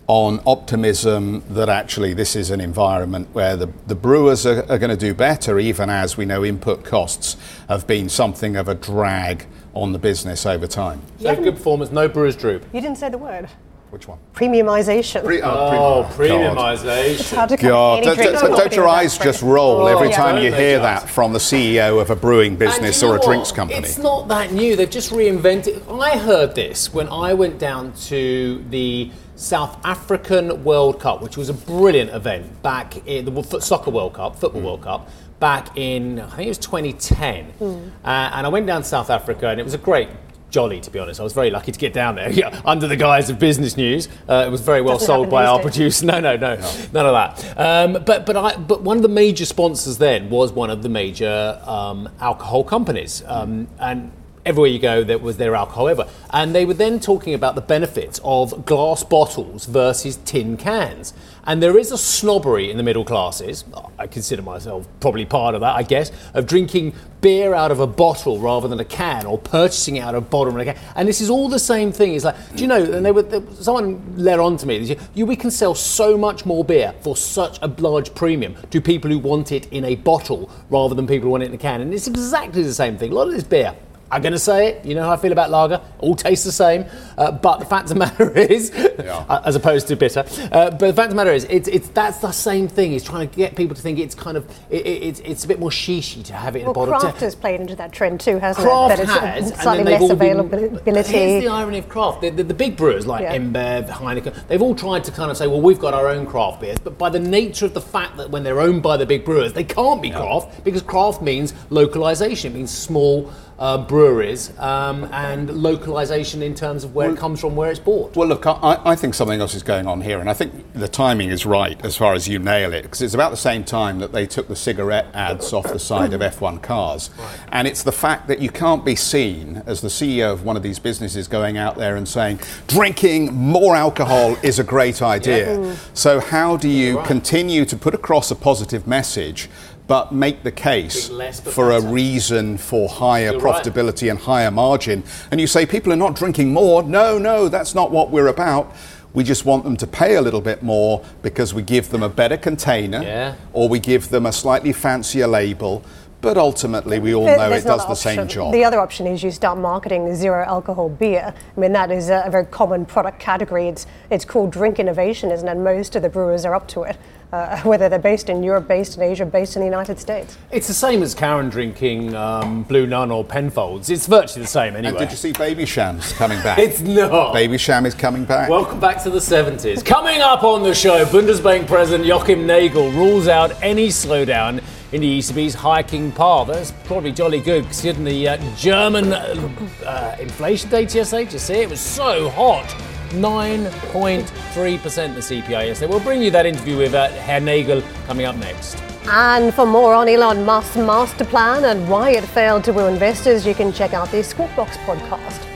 on 0.06 0.40
optimism 0.46 1.42
that 1.50 1.68
actually 1.68 2.14
this 2.14 2.36
is 2.36 2.50
an 2.50 2.60
environment 2.60 3.28
where 3.32 3.56
the, 3.56 3.68
the 3.88 3.94
brewers 3.94 4.46
are, 4.46 4.60
are 4.70 4.78
going 4.78 4.90
to 4.90 4.96
do 4.96 5.12
better, 5.12 5.58
even 5.58 5.90
as 5.90 6.16
we 6.16 6.24
know 6.24 6.44
input 6.44 6.84
costs 6.84 7.36
have 7.68 7.86
been 7.86 8.08
something 8.08 8.54
of 8.54 8.68
a 8.68 8.74
drag 8.74 9.46
on 9.74 9.92
the 9.92 9.98
business 9.98 10.46
over 10.46 10.66
time. 10.66 11.02
So 11.18 11.34
good 11.34 11.56
performance, 11.56 11.90
no 11.90 12.08
brewers 12.08 12.36
droop. 12.36 12.64
You 12.72 12.80
didn't 12.80 12.98
say 12.98 13.10
the 13.10 13.18
word. 13.18 13.50
Which 13.96 14.08
one? 14.08 14.18
Premiumization. 14.34 15.24
Pre- 15.24 15.40
uh, 15.40 15.50
oh, 15.50 16.04
oh 16.04 16.14
premiumization. 16.18 17.58
God, 17.58 18.04
don't, 18.04 18.18
don't, 18.18 18.50
don't 18.58 18.76
your 18.76 18.86
eyes 18.86 19.16
just 19.16 19.40
roll 19.40 19.80
Oh, 19.80 19.86
every 19.86 20.10
yeah. 20.10 20.16
time 20.16 20.36
you 20.36 20.52
hear 20.52 20.78
just? 20.78 21.06
that 21.06 21.10
from 21.10 21.32
the 21.32 21.38
CEO 21.38 21.98
of 21.98 22.10
a 22.10 22.16
brewing 22.16 22.56
business 22.56 23.02
or 23.02 23.14
a 23.14 23.18
know 23.18 23.24
drinks 23.24 23.52
what? 23.52 23.56
company? 23.56 23.78
It's 23.78 23.96
not 23.96 24.28
that 24.28 24.52
new. 24.52 24.76
They've 24.76 24.90
just 24.90 25.12
reinvented. 25.12 25.82
I 25.98 26.18
heard 26.18 26.54
this 26.54 26.92
when 26.92 27.08
I 27.08 27.32
went 27.32 27.58
down 27.58 27.94
to 28.08 28.62
the 28.68 29.10
South 29.34 29.82
African 29.82 30.62
World 30.62 31.00
Cup, 31.00 31.22
which 31.22 31.38
was 31.38 31.48
a 31.48 31.54
brilliant 31.54 32.10
event 32.10 32.62
back 32.62 32.98
in 33.06 33.24
the 33.24 33.60
Soccer 33.60 33.90
World 33.90 34.12
Cup, 34.12 34.36
Football 34.36 34.60
mm. 34.60 34.64
World 34.66 34.82
Cup, 34.82 35.08
back 35.40 35.74
in 35.78 36.20
I 36.20 36.28
think 36.36 36.46
it 36.46 36.48
was 36.48 36.58
2010. 36.58 37.44
Hmm. 37.46 37.64
Uh, 37.64 38.30
and 38.34 38.46
I 38.46 38.48
went 38.50 38.66
down 38.66 38.82
to 38.82 38.88
South 38.88 39.08
Africa, 39.08 39.48
and 39.48 39.58
it 39.58 39.64
was 39.64 39.72
a 39.72 39.78
great. 39.78 40.10
Jolly, 40.56 40.80
to 40.80 40.90
be 40.90 40.98
honest. 40.98 41.20
I 41.20 41.22
was 41.22 41.34
very 41.34 41.50
lucky 41.50 41.70
to 41.70 41.78
get 41.78 41.92
down 41.92 42.14
there 42.14 42.30
yeah, 42.42 42.62
under 42.64 42.88
the 42.88 42.96
guise 42.96 43.28
of 43.28 43.38
business 43.38 43.76
news. 43.76 44.08
Uh, 44.26 44.44
it 44.46 44.50
was 44.50 44.62
very 44.62 44.80
well 44.80 44.94
Doesn't 44.94 45.06
sold 45.06 45.28
by 45.28 45.44
our 45.44 45.58
days. 45.58 45.64
producer. 45.64 46.06
No, 46.16 46.18
no, 46.20 46.34
no, 46.36 46.54
none 46.94 47.04
of 47.06 47.12
that. 47.12 47.58
Um, 47.58 48.02
but 48.04 48.24
but 48.24 48.36
I 48.38 48.56
but 48.56 48.80
one 48.80 48.96
of 48.96 49.02
the 49.02 49.10
major 49.10 49.44
sponsors 49.44 49.98
then 49.98 50.30
was 50.30 50.52
one 50.52 50.70
of 50.70 50.82
the 50.82 50.88
major 50.88 51.60
um, 51.66 52.08
alcohol 52.20 52.64
companies, 52.64 53.22
um, 53.26 53.68
and 53.78 54.10
everywhere 54.46 54.70
you 54.70 54.78
go 54.78 55.04
there 55.04 55.18
was 55.18 55.36
their 55.36 55.54
alcohol 55.54 55.88
ever. 55.88 56.08
And 56.30 56.54
they 56.54 56.64
were 56.64 56.74
then 56.74 57.00
talking 57.00 57.34
about 57.34 57.54
the 57.54 57.60
benefits 57.60 58.20
of 58.24 58.64
glass 58.64 59.02
bottles 59.02 59.66
versus 59.66 60.16
tin 60.24 60.56
cans. 60.56 61.12
And 61.44 61.62
there 61.62 61.78
is 61.78 61.92
a 61.92 61.98
snobbery 61.98 62.70
in 62.70 62.76
the 62.76 62.82
middle 62.82 63.04
classes. 63.04 63.64
I 63.98 64.06
consider 64.08 64.42
myself 64.42 64.88
probably 65.00 65.24
part 65.24 65.54
of 65.54 65.60
that, 65.60 65.76
I 65.76 65.82
guess, 65.82 66.10
of 66.34 66.46
drinking 66.46 66.94
beer 67.20 67.54
out 67.54 67.70
of 67.70 67.80
a 67.80 67.86
bottle 67.86 68.38
rather 68.38 68.66
than 68.68 68.80
a 68.80 68.84
can, 68.84 69.26
or 69.26 69.38
purchasing 69.38 69.96
it 69.96 70.00
out 70.00 70.14
of 70.14 70.24
a 70.24 70.26
bottle 70.26 70.58
and 70.58 70.68
a 70.68 70.72
can. 70.72 70.82
And 70.96 71.08
this 71.08 71.20
is 71.20 71.30
all 71.30 71.48
the 71.48 71.58
same 71.58 71.92
thing. 71.92 72.14
It's 72.14 72.24
like, 72.24 72.36
do 72.56 72.62
you 72.62 72.68
know? 72.68 72.82
And 72.82 73.06
they 73.06 73.12
were 73.12 73.22
they, 73.22 73.42
someone 73.54 74.16
led 74.16 74.40
on 74.40 74.56
to 74.58 74.66
me. 74.66 74.96
You, 75.14 75.24
we 75.24 75.36
can 75.36 75.50
sell 75.50 75.74
so 75.74 76.18
much 76.18 76.44
more 76.44 76.64
beer 76.64 76.94
for 77.00 77.16
such 77.16 77.58
a 77.62 77.68
large 77.78 78.14
premium 78.14 78.56
to 78.70 78.80
people 78.80 79.10
who 79.10 79.18
want 79.18 79.52
it 79.52 79.72
in 79.72 79.84
a 79.84 79.94
bottle 79.94 80.50
rather 80.68 80.94
than 80.94 81.06
people 81.06 81.26
who 81.26 81.30
want 81.30 81.44
it 81.44 81.46
in 81.46 81.54
a 81.54 81.58
can. 81.58 81.80
And 81.80 81.94
it's 81.94 82.08
exactly 82.08 82.62
the 82.62 82.74
same 82.74 82.98
thing. 82.98 83.12
A 83.12 83.14
lot 83.14 83.28
of 83.28 83.34
this 83.34 83.44
beer. 83.44 83.74
I'm 84.10 84.22
going 84.22 84.32
to 84.32 84.38
say 84.38 84.68
it. 84.68 84.84
You 84.84 84.94
know 84.94 85.02
how 85.02 85.12
I 85.12 85.16
feel 85.16 85.32
about 85.32 85.50
lager. 85.50 85.80
All 85.98 86.14
taste 86.14 86.44
the 86.44 86.52
same. 86.52 86.84
Uh, 87.18 87.32
but 87.32 87.58
the 87.58 87.64
fact 87.64 87.84
of 87.84 87.88
the 87.90 87.94
matter 87.98 88.30
is, 88.38 88.70
uh, 88.72 89.42
as 89.44 89.56
opposed 89.56 89.88
to 89.88 89.96
bitter. 89.96 90.20
Uh, 90.52 90.70
but 90.70 90.78
the 90.78 90.92
fact 90.92 91.06
of 91.06 91.10
the 91.10 91.16
matter 91.16 91.32
is, 91.32 91.44
it's, 91.50 91.66
it's 91.68 91.88
that's 91.88 92.18
the 92.18 92.30
same 92.30 92.68
thing. 92.68 92.92
It's 92.92 93.04
trying 93.04 93.28
to 93.28 93.36
get 93.36 93.56
people 93.56 93.74
to 93.74 93.82
think 93.82 93.98
it's 93.98 94.14
kind 94.14 94.36
of 94.36 94.48
it, 94.70 94.86
it, 94.86 95.02
it's, 95.02 95.20
it's 95.20 95.44
a 95.44 95.48
bit 95.48 95.58
more 95.58 95.70
shishy 95.70 96.24
to 96.26 96.34
have 96.34 96.54
it 96.54 96.60
in 96.60 96.64
Well, 96.66 96.70
a 96.72 96.74
bottle. 96.74 97.00
craft 97.00 97.20
has 97.20 97.34
played 97.34 97.60
into 97.60 97.74
that 97.76 97.92
trend 97.92 98.20
too, 98.20 98.38
hasn't 98.38 98.64
Craft 98.66 99.00
it? 99.00 99.06
That 99.08 99.20
has, 99.22 99.42
it's 99.44 99.52
and 99.52 99.60
slightly 99.62 99.84
they've 99.84 100.00
less 100.00 100.10
all 100.10 100.16
been- 100.16 100.38
availability. 100.40 101.12
Here's 101.12 101.42
the 101.44 101.48
irony 101.50 101.78
of 101.78 101.88
craft. 101.88 102.20
The, 102.20 102.30
the, 102.30 102.44
the 102.44 102.54
big 102.54 102.76
brewers 102.76 103.06
like 103.06 103.22
Yeah. 103.22 103.36
InBev, 103.36 103.88
Heineken, 103.88 104.46
they've 104.46 104.62
all 104.62 104.74
tried 104.74 105.02
to 105.04 105.10
kind 105.10 105.30
of 105.30 105.36
say, 105.36 105.46
well, 105.48 105.60
we've 105.60 105.80
got 105.80 105.94
our 105.94 106.06
own 106.08 106.26
craft 106.26 106.60
beers. 106.60 106.78
But 106.78 106.96
by 106.96 107.10
the 107.10 107.18
nature 107.20 107.66
of 107.66 107.74
the 107.74 107.80
fact 107.80 108.16
that 108.18 108.30
when 108.30 108.44
they're 108.44 108.60
owned 108.60 108.82
by 108.84 108.96
the 108.96 109.06
big 109.06 109.24
brewers, 109.24 109.52
they 109.52 109.64
can't 109.64 110.00
be 110.00 110.10
craft 110.10 110.62
because 110.64 110.82
craft 110.82 111.22
means 111.22 111.54
localization. 111.70 112.52
It 112.52 112.54
means 112.56 112.70
small 112.70 113.32
uh, 113.58 113.78
breweries 113.78 114.56
um, 114.58 115.04
and 115.12 115.62
localization 115.62 116.42
in 116.42 116.54
terms 116.54 116.84
of 116.84 116.94
where 116.94 117.10
it 117.10 117.16
comes 117.16 117.40
from, 117.40 117.56
where 117.56 117.70
it's 117.70 117.80
bought. 117.80 118.14
Well, 118.14 118.28
look, 118.28 118.46
I, 118.46 118.80
I 118.84 118.96
think 118.96 119.14
something 119.14 119.40
else 119.40 119.54
is 119.54 119.62
going 119.62 119.86
on 119.86 120.02
here, 120.02 120.20
and 120.20 120.28
I 120.28 120.34
think 120.34 120.72
the 120.74 120.88
timing 120.88 121.30
is 121.30 121.46
right 121.46 121.82
as 121.84 121.96
far 121.96 122.14
as 122.14 122.28
you 122.28 122.38
nail 122.38 122.72
it, 122.74 122.82
because 122.82 123.00
it's 123.00 123.14
about 123.14 123.30
the 123.30 123.36
same 123.36 123.64
time 123.64 123.98
that 124.00 124.12
they 124.12 124.26
took 124.26 124.48
the 124.48 124.56
cigarette 124.56 125.06
ads 125.14 125.52
off 125.52 125.64
the 125.72 125.78
side 125.78 126.12
of 126.12 126.20
F1 126.20 126.62
cars. 126.62 127.10
Right. 127.18 127.38
And 127.48 127.66
it's 127.66 127.82
the 127.82 127.92
fact 127.92 128.28
that 128.28 128.40
you 128.40 128.50
can't 128.50 128.84
be 128.84 128.94
seen 128.94 129.62
as 129.66 129.80
the 129.80 129.88
CEO 129.88 130.32
of 130.32 130.44
one 130.44 130.56
of 130.56 130.62
these 130.62 130.78
businesses 130.78 131.26
going 131.26 131.56
out 131.56 131.76
there 131.76 131.96
and 131.96 132.06
saying, 132.06 132.40
drinking 132.66 133.32
more 133.32 133.74
alcohol 133.74 134.36
is 134.42 134.58
a 134.58 134.64
great 134.64 135.00
idea. 135.00 135.60
Yeah. 135.60 135.76
So, 135.94 136.20
how 136.20 136.56
do 136.56 136.68
you 136.68 136.98
right. 136.98 137.06
continue 137.06 137.64
to 137.64 137.76
put 137.76 137.94
across 137.94 138.30
a 138.30 138.36
positive 138.36 138.86
message? 138.86 139.48
But 139.86 140.12
make 140.12 140.42
the 140.42 140.52
case 140.52 141.08
for 141.42 141.72
a 141.72 141.80
reason 141.80 142.58
for 142.58 142.88
higher 142.88 143.32
You're 143.32 143.40
profitability 143.40 144.02
right. 144.02 144.10
and 144.10 144.18
higher 144.18 144.50
margin. 144.50 145.04
And 145.30 145.40
you 145.40 145.46
say 145.46 145.64
people 145.64 145.92
are 145.92 145.96
not 145.96 146.16
drinking 146.16 146.52
more. 146.52 146.82
No, 146.82 147.18
no, 147.18 147.48
that's 147.48 147.74
not 147.74 147.90
what 147.90 148.10
we're 148.10 148.28
about. 148.28 148.74
We 149.12 149.24
just 149.24 149.44
want 149.44 149.64
them 149.64 149.76
to 149.78 149.86
pay 149.86 150.16
a 150.16 150.20
little 150.20 150.40
bit 150.40 150.62
more 150.62 151.04
because 151.22 151.54
we 151.54 151.62
give 151.62 151.88
them 151.88 152.02
a 152.02 152.08
better 152.08 152.36
container 152.36 153.02
yeah. 153.02 153.34
or 153.52 153.68
we 153.68 153.78
give 153.78 154.10
them 154.10 154.26
a 154.26 154.32
slightly 154.32 154.72
fancier 154.72 155.26
label. 155.26 155.84
But 156.20 156.38
ultimately, 156.38 156.98
we 156.98 157.14
all 157.14 157.24
know 157.24 157.52
it 157.52 157.62
does 157.62 157.82
the 157.82 157.90
option. 157.90 157.96
same 157.96 158.26
job. 158.26 158.52
The 158.52 158.64
other 158.64 158.80
option 158.80 159.06
is 159.06 159.22
you 159.22 159.30
start 159.30 159.58
marketing 159.58 160.12
zero 160.16 160.44
alcohol 160.44 160.88
beer. 160.88 161.32
I 161.56 161.60
mean, 161.60 161.72
that 161.72 161.90
is 161.92 162.08
a 162.08 162.26
very 162.30 162.46
common 162.46 162.84
product 162.84 163.20
category. 163.20 163.68
It's, 163.68 163.86
it's 164.10 164.24
called 164.24 164.50
drink 164.50 164.80
innovation, 164.80 165.30
isn't 165.30 165.46
it? 165.46 165.54
Most 165.54 165.94
of 165.94 166.02
the 166.02 166.08
brewers 166.08 166.44
are 166.44 166.54
up 166.54 166.66
to 166.68 166.82
it 166.82 166.96
uh, 167.32 167.60
whether 167.62 167.88
they're 167.88 167.98
based 167.98 168.28
in 168.28 168.42
Europe, 168.42 168.68
based 168.68 168.96
in 168.96 169.02
Asia, 169.02 169.26
based 169.26 169.56
in 169.56 169.60
the 169.60 169.66
United 169.66 169.98
States. 169.98 170.36
It's 170.50 170.66
the 170.66 170.74
same 170.74 171.02
as 171.02 171.14
Karen 171.14 171.48
drinking 171.48 172.14
um, 172.14 172.62
Blue 172.64 172.86
Nun 172.86 173.10
or 173.10 173.24
Penfolds. 173.24 173.90
It's 173.90 174.06
virtually 174.06 174.42
the 174.42 174.48
same 174.48 174.76
anyway. 174.76 174.90
And 174.90 174.98
did 174.98 175.10
you 175.10 175.16
see 175.16 175.32
Babycham's 175.32 176.12
coming 176.12 176.40
back? 176.42 176.58
it's 176.60 176.80
not. 176.80 177.34
Babycham 177.34 177.86
is 177.86 177.94
coming 177.94 178.24
back. 178.24 178.48
Welcome 178.48 178.80
back 178.80 179.02
to 179.02 179.10
the 179.10 179.18
70s. 179.18 179.84
coming 179.84 180.20
up 180.20 180.42
on 180.44 180.62
the 180.62 180.74
show, 180.74 181.04
Bundesbank 181.06 181.66
President 181.66 182.06
Joachim 182.06 182.46
Nagel 182.46 182.90
rules 182.92 183.28
out 183.28 183.52
any 183.62 183.88
slowdown 183.88 184.62
in 184.92 185.00
the 185.00 185.18
ECB's 185.18 185.54
hiking 185.54 186.12
path. 186.12 186.46
That's 186.46 186.72
probably 186.84 187.12
jolly 187.12 187.40
good 187.40 187.64
considering 187.64 188.04
the 188.04 188.28
uh, 188.28 188.56
German 188.56 189.12
uh, 189.12 190.16
inflation 190.20 190.70
data 190.70 190.98
yesterday. 190.98 191.24
Did 191.24 191.32
you 191.32 191.38
see 191.38 191.54
it? 191.54 191.62
It 191.62 191.70
was 191.70 191.80
so 191.80 192.30
hot. 192.30 192.95
9.3% 193.10 195.14
the 195.14 195.20
CPI 195.20 195.66
yesterday. 195.66 195.90
We'll 195.90 196.00
bring 196.00 196.22
you 196.22 196.30
that 196.30 196.46
interview 196.46 196.76
with 196.76 196.94
uh, 196.94 197.08
Herr 197.08 197.40
Nagel 197.40 197.82
coming 198.06 198.26
up 198.26 198.36
next. 198.36 198.80
And 199.08 199.54
for 199.54 199.66
more 199.66 199.94
on 199.94 200.08
Elon 200.08 200.44
Musk's 200.44 200.76
master 200.76 201.24
plan 201.24 201.64
and 201.64 201.88
why 201.88 202.10
it 202.10 202.24
failed 202.24 202.64
to 202.64 202.72
woo 202.72 202.86
investors, 202.86 203.46
you 203.46 203.54
can 203.54 203.72
check 203.72 203.94
out 203.94 204.10
the 204.10 204.22
Squawk 204.22 204.54
Box 204.56 204.76
podcast. 204.78 205.55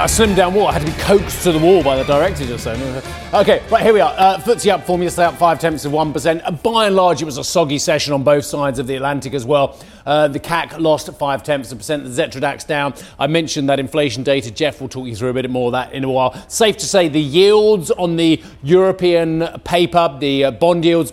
a 0.00 0.04
slimmed 0.04 0.34
down 0.34 0.54
wall. 0.54 0.68
I 0.68 0.72
had 0.72 0.86
to 0.86 0.90
be 0.90 0.98
coaxed 0.98 1.42
to 1.42 1.52
the 1.52 1.58
wall 1.58 1.82
by 1.82 1.94
the 1.94 2.04
director 2.04 2.46
just 2.46 2.64
then. 2.64 3.02
Okay, 3.34 3.62
right, 3.70 3.82
here 3.82 3.92
we 3.92 4.00
are. 4.00 4.14
Uh, 4.16 4.38
FTSE 4.38 4.72
up 4.72 4.86
form 4.86 5.02
yesterday, 5.02 5.26
up 5.26 5.34
five 5.34 5.60
tenths 5.60 5.84
of 5.84 5.92
1%. 5.92 6.40
Uh, 6.42 6.50
by 6.52 6.86
and 6.86 6.96
large, 6.96 7.20
it 7.20 7.26
was 7.26 7.36
a 7.36 7.44
soggy 7.44 7.78
session 7.78 8.14
on 8.14 8.24
both 8.24 8.46
sides 8.46 8.78
of 8.78 8.86
the 8.86 8.96
Atlantic 8.96 9.34
as 9.34 9.44
well. 9.44 9.78
Uh, 10.06 10.26
the 10.26 10.40
CAC 10.40 10.78
lost 10.78 11.12
five 11.18 11.42
tenths 11.42 11.70
of 11.70 11.76
a 11.76 11.80
percent, 11.80 12.04
the 12.04 12.10
Xetra 12.10 12.40
DAX 12.40 12.64
down. 12.64 12.94
I 13.18 13.26
mentioned 13.26 13.68
that 13.68 13.78
inflation 13.78 14.22
data. 14.22 14.50
Geoff 14.50 14.80
will 14.80 14.88
talk 14.88 15.06
you 15.06 15.14
through 15.14 15.30
a 15.30 15.34
bit 15.34 15.50
more 15.50 15.66
of 15.66 15.72
that 15.72 15.92
in 15.92 16.04
a 16.04 16.10
while. 16.10 16.32
Safe 16.48 16.78
to 16.78 16.86
say 16.86 17.08
the 17.08 17.20
yields 17.20 17.90
on 17.90 18.16
the 18.16 18.42
European 18.62 19.46
paper, 19.64 20.16
the 20.18 20.44
uh, 20.46 20.50
bond 20.50 20.82
yields, 20.82 21.12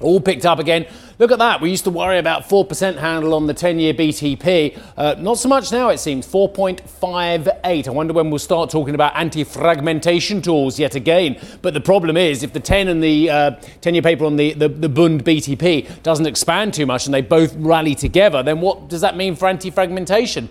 all 0.00 0.20
picked 0.20 0.44
up 0.44 0.58
again. 0.58 0.86
Look 1.20 1.32
at 1.32 1.40
that. 1.40 1.60
We 1.60 1.70
used 1.70 1.82
to 1.82 1.90
worry 1.90 2.18
about 2.18 2.48
4% 2.48 2.96
handle 2.96 3.34
on 3.34 3.48
the 3.48 3.54
10 3.54 3.80
year 3.80 3.92
BTP. 3.92 4.80
Uh, 4.96 5.16
not 5.18 5.38
so 5.38 5.48
much 5.48 5.72
now, 5.72 5.88
it 5.88 5.98
seems. 5.98 6.24
4.58. 6.28 7.88
I 7.88 7.90
wonder 7.90 8.12
when 8.12 8.30
we'll 8.30 8.38
start 8.38 8.70
talking 8.70 8.94
about 8.94 9.16
anti 9.16 9.42
fragmentation 9.42 10.40
tools 10.40 10.78
yet 10.78 10.94
again. 10.94 11.36
But 11.60 11.74
the 11.74 11.80
problem 11.80 12.16
is, 12.16 12.44
if 12.44 12.52
the 12.52 12.60
10 12.60 12.86
and 12.86 13.02
the 13.02 13.30
uh, 13.30 13.50
10 13.80 13.94
year 13.94 14.02
paper 14.02 14.26
on 14.26 14.36
the, 14.36 14.52
the, 14.52 14.68
the 14.68 14.88
Bund 14.88 15.24
BTP 15.24 16.04
doesn't 16.04 16.26
expand 16.26 16.72
too 16.72 16.86
much 16.86 17.06
and 17.06 17.14
they 17.14 17.22
both 17.22 17.52
rally 17.56 17.96
together, 17.96 18.44
then 18.44 18.60
what 18.60 18.88
does 18.88 19.00
that 19.00 19.16
mean 19.16 19.34
for 19.34 19.48
anti 19.48 19.70
fragmentation? 19.70 20.48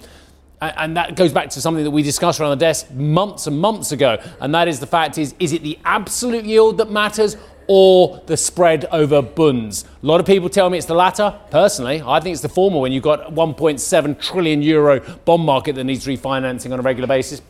And 0.62 0.98
that 0.98 1.16
goes 1.16 1.32
back 1.32 1.50
to 1.50 1.62
something 1.62 1.84
that 1.84 1.92
we 1.92 2.02
discussed 2.02 2.40
around 2.40 2.52
the 2.52 2.66
desk 2.66 2.92
months 2.92 3.46
and 3.46 3.60
months 3.60 3.92
ago 3.92 4.18
and 4.42 4.56
that 4.56 4.68
is 4.68 4.80
the 4.80 4.88
fact 4.88 5.18
is 5.18 5.36
is 5.40 5.54
it 5.54 5.62
the 5.62 5.78
absolute 5.86 6.46
yield 6.46 6.78
that 6.78 6.90
matters 6.90 7.38
or 7.68 8.22
the 8.26 8.38
spread 8.38 8.86
over 8.92 9.22
bunds. 9.22 9.86
A 10.02 10.06
lot 10.06 10.20
of 10.20 10.26
people 10.26 10.50
tell 10.50 10.70
me 10.70 10.78
it's 10.78 10.88
the 10.88 10.96
latter. 10.96 11.38
Personally, 11.52 12.02
I 12.06 12.20
think 12.20 12.34
it's 12.34 12.42
the 12.42 12.50
former 12.50 12.80
when 12.80 12.92
you've 12.92 13.04
got 13.04 13.34
1.7 13.34 14.22
trillion 14.22 14.62
euro 14.62 15.02
bond 15.26 15.44
market 15.44 15.76
that 15.76 15.84
needs 15.84 16.06
refinancing 16.06 16.72
on 16.72 16.80
a 16.80 16.82
regular 16.82 17.08
basis. 17.08 17.42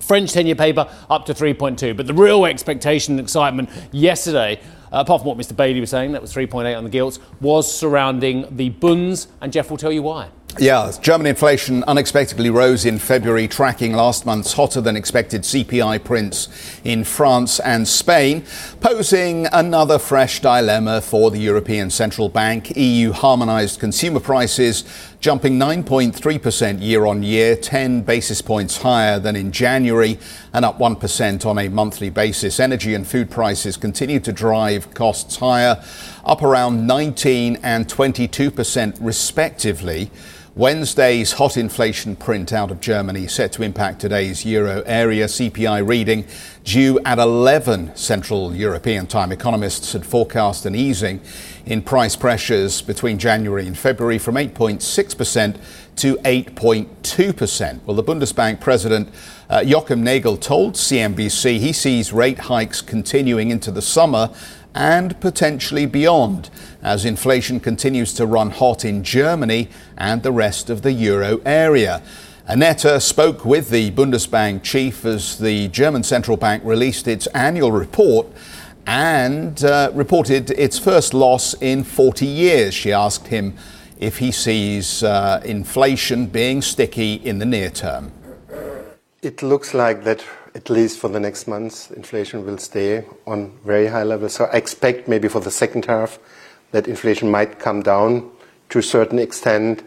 French 0.00 0.32
10 0.32 0.46
year 0.46 0.54
paper 0.54 0.88
up 1.10 1.26
to 1.26 1.34
3.2. 1.34 1.96
But 1.96 2.06
the 2.06 2.14
real 2.14 2.46
expectation 2.46 3.14
and 3.14 3.20
excitement 3.20 3.68
yesterday, 3.92 4.60
uh, 4.92 5.00
apart 5.00 5.22
from 5.22 5.28
what 5.28 5.38
Mr. 5.38 5.56
Bailey 5.56 5.80
was 5.80 5.90
saying, 5.90 6.12
that 6.12 6.22
was 6.22 6.32
3.8 6.32 6.76
on 6.76 6.84
the 6.84 6.90
gilts, 6.90 7.18
was 7.40 7.72
surrounding 7.72 8.46
the 8.56 8.70
bunds, 8.70 9.28
and 9.40 9.52
Geoff 9.52 9.70
will 9.70 9.76
tell 9.76 9.92
you 9.92 10.02
why. 10.02 10.30
Yeah, 10.60 10.90
German 11.00 11.28
inflation 11.28 11.84
unexpectedly 11.84 12.50
rose 12.50 12.84
in 12.84 12.98
February, 12.98 13.46
tracking 13.46 13.92
last 13.92 14.26
month's 14.26 14.54
hotter 14.54 14.80
than 14.80 14.96
expected 14.96 15.42
CPI 15.42 16.02
prints 16.02 16.48
in 16.82 17.04
France 17.04 17.60
and 17.60 17.86
Spain, 17.86 18.44
posing 18.80 19.46
another 19.52 20.00
fresh 20.00 20.40
dilemma 20.40 21.00
for 21.00 21.30
the 21.30 21.38
European 21.38 21.90
Central 21.90 22.28
Bank. 22.28 22.76
EU 22.76 23.12
harmonized 23.12 23.78
consumer 23.78 24.18
prices 24.18 24.82
jumping 25.20 25.58
9.3% 25.58 26.80
year 26.80 27.04
on 27.04 27.22
year, 27.22 27.56
10 27.56 28.02
basis 28.02 28.40
points 28.40 28.78
higher 28.78 29.18
than 29.18 29.34
in 29.34 29.50
January, 29.50 30.18
and 30.52 30.64
up 30.64 30.78
1% 30.78 31.44
on 31.44 31.58
a 31.58 31.68
monthly 31.68 32.08
basis. 32.10 32.60
Energy 32.60 32.94
and 32.94 33.06
food 33.06 33.30
prices 33.30 33.76
continue 33.76 34.20
to 34.20 34.32
drive 34.32 34.77
costs 34.94 35.36
higher, 35.36 35.82
up 36.24 36.42
around 36.42 36.86
19 36.86 37.58
and 37.62 37.88
22% 37.88 38.98
respectively. 39.00 40.10
Wednesday's 40.58 41.34
hot 41.34 41.56
inflation 41.56 42.16
print 42.16 42.52
out 42.52 42.72
of 42.72 42.80
Germany 42.80 43.28
set 43.28 43.52
to 43.52 43.62
impact 43.62 44.00
today's 44.00 44.44
euro 44.44 44.82
area 44.86 45.26
CPI 45.26 45.86
reading 45.86 46.24
due 46.64 46.98
at 47.04 47.20
11 47.20 47.94
Central 47.94 48.52
European 48.52 49.06
time. 49.06 49.30
Economists 49.30 49.92
had 49.92 50.04
forecast 50.04 50.66
an 50.66 50.74
easing 50.74 51.20
in 51.64 51.80
price 51.80 52.16
pressures 52.16 52.82
between 52.82 53.18
January 53.18 53.68
and 53.68 53.78
February 53.78 54.18
from 54.18 54.34
8.6% 54.34 55.60
to 55.94 56.16
8.2%. 56.16 57.80
Well, 57.84 57.94
the 57.94 58.02
Bundesbank 58.02 58.60
president 58.60 59.10
uh, 59.48 59.62
Joachim 59.64 60.02
Nagel 60.02 60.36
told 60.36 60.74
CNBC 60.74 61.60
he 61.60 61.72
sees 61.72 62.12
rate 62.12 62.38
hikes 62.40 62.80
continuing 62.80 63.52
into 63.52 63.70
the 63.70 63.80
summer 63.80 64.30
and 64.74 65.18
potentially 65.20 65.86
beyond 65.86 66.50
as 66.82 67.04
inflation 67.04 67.60
continues 67.60 68.12
to 68.14 68.26
run 68.26 68.50
hot 68.50 68.84
in 68.84 69.02
Germany 69.02 69.68
and 69.96 70.22
the 70.22 70.32
rest 70.32 70.70
of 70.70 70.82
the 70.82 70.92
euro 70.92 71.40
area. 71.44 72.02
Annette 72.46 73.02
spoke 73.02 73.44
with 73.44 73.68
the 73.68 73.90
Bundesbank 73.90 74.62
chief 74.62 75.04
as 75.04 75.38
the 75.38 75.68
German 75.68 76.02
central 76.02 76.36
bank 76.36 76.62
released 76.64 77.06
its 77.06 77.26
annual 77.28 77.72
report 77.72 78.26
and 78.86 79.62
uh, 79.64 79.90
reported 79.92 80.50
its 80.52 80.78
first 80.78 81.12
loss 81.12 81.52
in 81.60 81.84
40 81.84 82.24
years. 82.24 82.72
She 82.72 82.90
asked 82.90 83.26
him 83.26 83.54
if 83.98 84.16
he 84.18 84.32
sees 84.32 85.02
uh, 85.02 85.42
inflation 85.44 86.26
being 86.26 86.62
sticky 86.62 87.14
in 87.14 87.38
the 87.38 87.44
near 87.44 87.68
term. 87.68 88.12
It 89.20 89.42
looks 89.42 89.74
like 89.74 90.04
that 90.04 90.24
at 90.54 90.70
least 90.70 90.98
for 90.98 91.08
the 91.08 91.20
next 91.20 91.46
months, 91.46 91.90
inflation 91.90 92.44
will 92.44 92.58
stay 92.58 93.04
on 93.26 93.52
very 93.64 93.86
high 93.86 94.02
levels. 94.02 94.34
So 94.34 94.44
I 94.44 94.56
expect 94.56 95.08
maybe 95.08 95.28
for 95.28 95.40
the 95.40 95.50
second 95.50 95.84
half 95.84 96.18
that 96.72 96.88
inflation 96.88 97.30
might 97.30 97.58
come 97.58 97.82
down 97.82 98.30
to 98.70 98.78
a 98.78 98.82
certain 98.82 99.18
extent. 99.18 99.82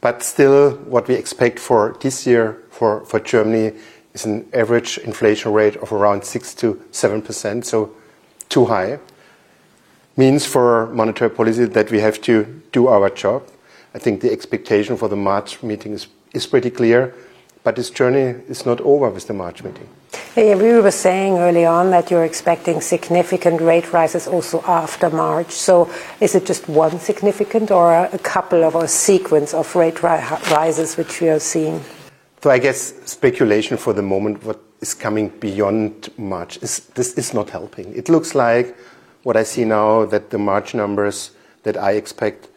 But 0.00 0.22
still, 0.22 0.72
what 0.86 1.08
we 1.08 1.14
expect 1.14 1.58
for 1.58 1.96
this 2.00 2.26
year 2.26 2.62
for, 2.70 3.04
for 3.06 3.20
Germany 3.20 3.72
is 4.12 4.24
an 4.24 4.48
average 4.52 4.98
inflation 4.98 5.52
rate 5.52 5.76
of 5.76 5.92
around 5.92 6.24
6 6.24 6.54
to 6.56 6.74
7%, 6.92 7.64
so 7.64 7.90
too 8.48 8.66
high. 8.66 8.98
Means 10.16 10.46
for 10.46 10.86
monetary 10.88 11.30
policy 11.30 11.64
that 11.64 11.90
we 11.90 12.00
have 12.00 12.20
to 12.22 12.62
do 12.70 12.86
our 12.86 13.10
job. 13.10 13.42
I 13.94 13.98
think 13.98 14.20
the 14.20 14.30
expectation 14.32 14.96
for 14.96 15.08
the 15.08 15.16
March 15.16 15.62
meeting 15.62 15.92
is, 15.92 16.06
is 16.32 16.46
pretty 16.46 16.70
clear, 16.70 17.14
but 17.64 17.76
this 17.76 17.90
journey 17.90 18.40
is 18.48 18.64
not 18.66 18.80
over 18.82 19.10
with 19.10 19.26
the 19.26 19.32
March 19.32 19.64
meeting. 19.64 19.88
Yeah, 20.36 20.54
we 20.56 20.72
were 20.80 20.90
saying 20.90 21.38
early 21.38 21.64
on 21.64 21.90
that 21.90 22.10
you're 22.10 22.24
expecting 22.24 22.80
significant 22.80 23.60
rate 23.60 23.92
rises 23.92 24.28
also 24.28 24.62
after 24.66 25.08
March. 25.08 25.50
So 25.50 25.90
is 26.20 26.34
it 26.34 26.44
just 26.44 26.68
one 26.68 27.00
significant 27.00 27.70
or 27.70 27.94
a 27.94 28.18
couple 28.18 28.62
of 28.64 28.74
a 28.74 28.86
sequence 28.86 29.54
of 29.54 29.74
rate 29.74 30.02
ri- 30.02 30.20
rises 30.50 30.96
which 30.96 31.20
we 31.20 31.30
are 31.30 31.40
seeing? 31.40 31.80
So 32.42 32.50
I 32.50 32.58
guess 32.58 32.92
speculation 33.10 33.78
for 33.78 33.94
the 33.94 34.02
moment, 34.02 34.44
what 34.44 34.60
is 34.82 34.92
coming 34.92 35.30
beyond 35.30 36.10
March, 36.18 36.58
is, 36.62 36.80
this 36.94 37.14
is 37.14 37.32
not 37.32 37.48
helping. 37.48 37.94
It 37.96 38.10
looks 38.10 38.34
like 38.34 38.76
what 39.22 39.36
I 39.38 39.42
see 39.44 39.64
now 39.64 40.04
that 40.04 40.28
the 40.28 40.38
March 40.38 40.74
numbers 40.74 41.30
that 41.62 41.78
I 41.78 41.92
expect 41.92 42.48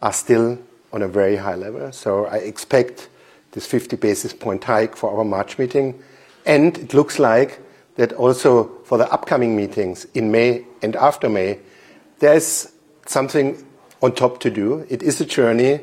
are 0.00 0.12
still 0.12 0.58
on 0.92 1.02
a 1.02 1.08
very 1.08 1.36
high 1.36 1.56
level. 1.56 1.90
So 1.90 2.26
I 2.26 2.36
expect 2.36 3.08
this 3.52 3.66
50 3.66 3.96
basis 3.96 4.32
point 4.32 4.64
hike 4.64 4.96
for 4.96 5.16
our 5.16 5.24
March 5.24 5.58
meeting 5.58 6.02
and 6.44 6.76
it 6.78 6.94
looks 6.94 7.18
like 7.18 7.60
that 7.96 8.12
also 8.14 8.70
for 8.84 8.98
the 8.98 9.10
upcoming 9.12 9.56
meetings 9.56 10.06
in 10.14 10.30
May 10.30 10.64
and 10.80 10.96
after 10.96 11.28
May, 11.28 11.58
there's 12.18 12.72
something 13.06 13.64
on 14.00 14.14
top 14.14 14.40
to 14.40 14.50
do. 14.50 14.86
It 14.88 15.02
is 15.02 15.20
a 15.20 15.24
journey. 15.24 15.80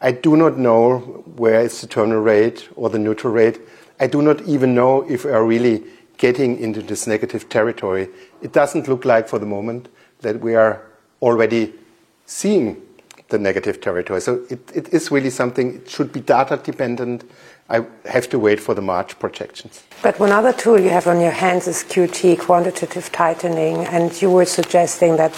I 0.00 0.12
do 0.12 0.36
not 0.36 0.58
know 0.58 0.98
where 1.36 1.60
is 1.60 1.80
the 1.80 1.86
terminal 1.86 2.20
rate 2.20 2.68
or 2.74 2.90
the 2.90 2.98
neutral 2.98 3.32
rate. 3.32 3.60
I 4.00 4.06
do 4.06 4.22
not 4.22 4.42
even 4.42 4.74
know 4.74 5.02
if 5.08 5.24
we 5.24 5.30
are 5.30 5.44
really 5.44 5.84
getting 6.16 6.58
into 6.58 6.82
this 6.82 7.06
negative 7.06 7.48
territory. 7.48 8.08
It 8.40 8.52
doesn't 8.52 8.88
look 8.88 9.04
like 9.04 9.28
for 9.28 9.38
the 9.38 9.46
moment 9.46 9.88
that 10.20 10.40
we 10.40 10.54
are 10.54 10.84
already 11.20 11.74
seeing 12.26 12.82
the 13.32 13.38
negative 13.38 13.80
territory. 13.80 14.20
So 14.20 14.44
it, 14.48 14.60
it 14.72 14.88
is 14.94 15.10
really 15.10 15.30
something, 15.30 15.74
it 15.74 15.90
should 15.90 16.12
be 16.12 16.20
data 16.20 16.56
dependent. 16.62 17.24
I 17.68 17.84
have 18.04 18.28
to 18.30 18.38
wait 18.38 18.60
for 18.60 18.74
the 18.74 18.82
March 18.82 19.18
projections. 19.18 19.82
But 20.02 20.20
one 20.20 20.30
other 20.30 20.52
tool 20.52 20.78
you 20.78 20.90
have 20.90 21.08
on 21.08 21.20
your 21.20 21.32
hands 21.32 21.66
is 21.66 21.82
QT, 21.84 22.38
quantitative 22.38 23.10
tightening, 23.10 23.78
and 23.86 24.22
you 24.22 24.30
were 24.30 24.44
suggesting 24.44 25.16
that 25.16 25.32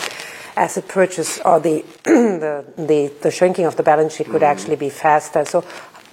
asset 0.57 0.87
purchase 0.89 1.41
or 1.41 1.61
the, 1.61 1.85
the, 2.05 2.65
the, 2.77 3.13
the, 3.23 3.31
shrinking 3.31 3.65
of 3.65 3.77
the 3.77 3.83
balance 3.83 4.17
sheet 4.17 4.27
could 4.27 4.43
mm. 4.43 4.47
actually 4.47 4.77
be 4.77 4.91
faster. 4.91 5.45
So 5.45 5.65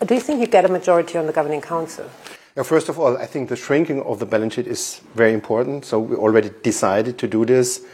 do 0.05 0.13
you 0.13 0.21
think 0.21 0.39
you 0.39 0.47
get 0.47 0.65
a 0.65 0.69
majority 0.69 1.17
on 1.17 1.27
the 1.27 1.33
governing 1.33 1.61
council? 1.61 2.09
Yeah, 2.55 2.63
first 2.63 2.89
of 2.89 2.99
all, 2.99 3.17
I 3.17 3.25
think 3.25 3.49
the 3.49 3.55
shrinking 3.55 4.01
of 4.01 4.19
the 4.19 4.25
balance 4.25 4.55
sheet 4.55 4.67
is 4.67 5.01
very 5.15 5.33
important. 5.33 5.85
So 5.85 5.99
we 5.99 6.15
already 6.15 6.51
decided 6.63 7.17
to 7.19 7.27
do 7.27 7.45
this. 7.45 7.85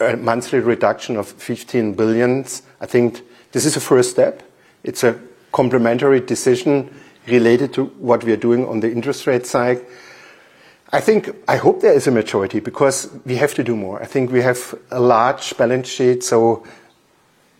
A 0.00 0.16
monthly 0.16 0.60
reduction 0.60 1.16
of 1.16 1.28
15 1.28 1.94
billions. 1.94 2.62
I 2.84 2.86
think 2.86 3.22
this 3.52 3.64
is 3.64 3.76
a 3.76 3.80
first 3.80 4.10
step. 4.10 4.42
It's 4.82 5.04
a 5.04 5.18
complementary 5.52 6.20
decision 6.20 6.94
related 7.26 7.72
to 7.72 7.86
what 7.98 8.22
we 8.24 8.32
are 8.32 8.42
doing 8.48 8.68
on 8.68 8.80
the 8.80 8.92
interest 8.92 9.26
rate 9.26 9.46
side. 9.46 9.80
I 10.92 11.00
think, 11.00 11.30
I 11.48 11.56
hope 11.56 11.80
there 11.80 11.94
is 11.94 12.06
a 12.06 12.10
majority 12.10 12.60
because 12.60 13.08
we 13.24 13.36
have 13.36 13.54
to 13.54 13.64
do 13.64 13.74
more. 13.74 14.02
I 14.02 14.04
think 14.04 14.30
we 14.30 14.42
have 14.42 14.74
a 14.90 15.00
large 15.00 15.56
balance 15.56 15.88
sheet, 15.88 16.22
so 16.24 16.62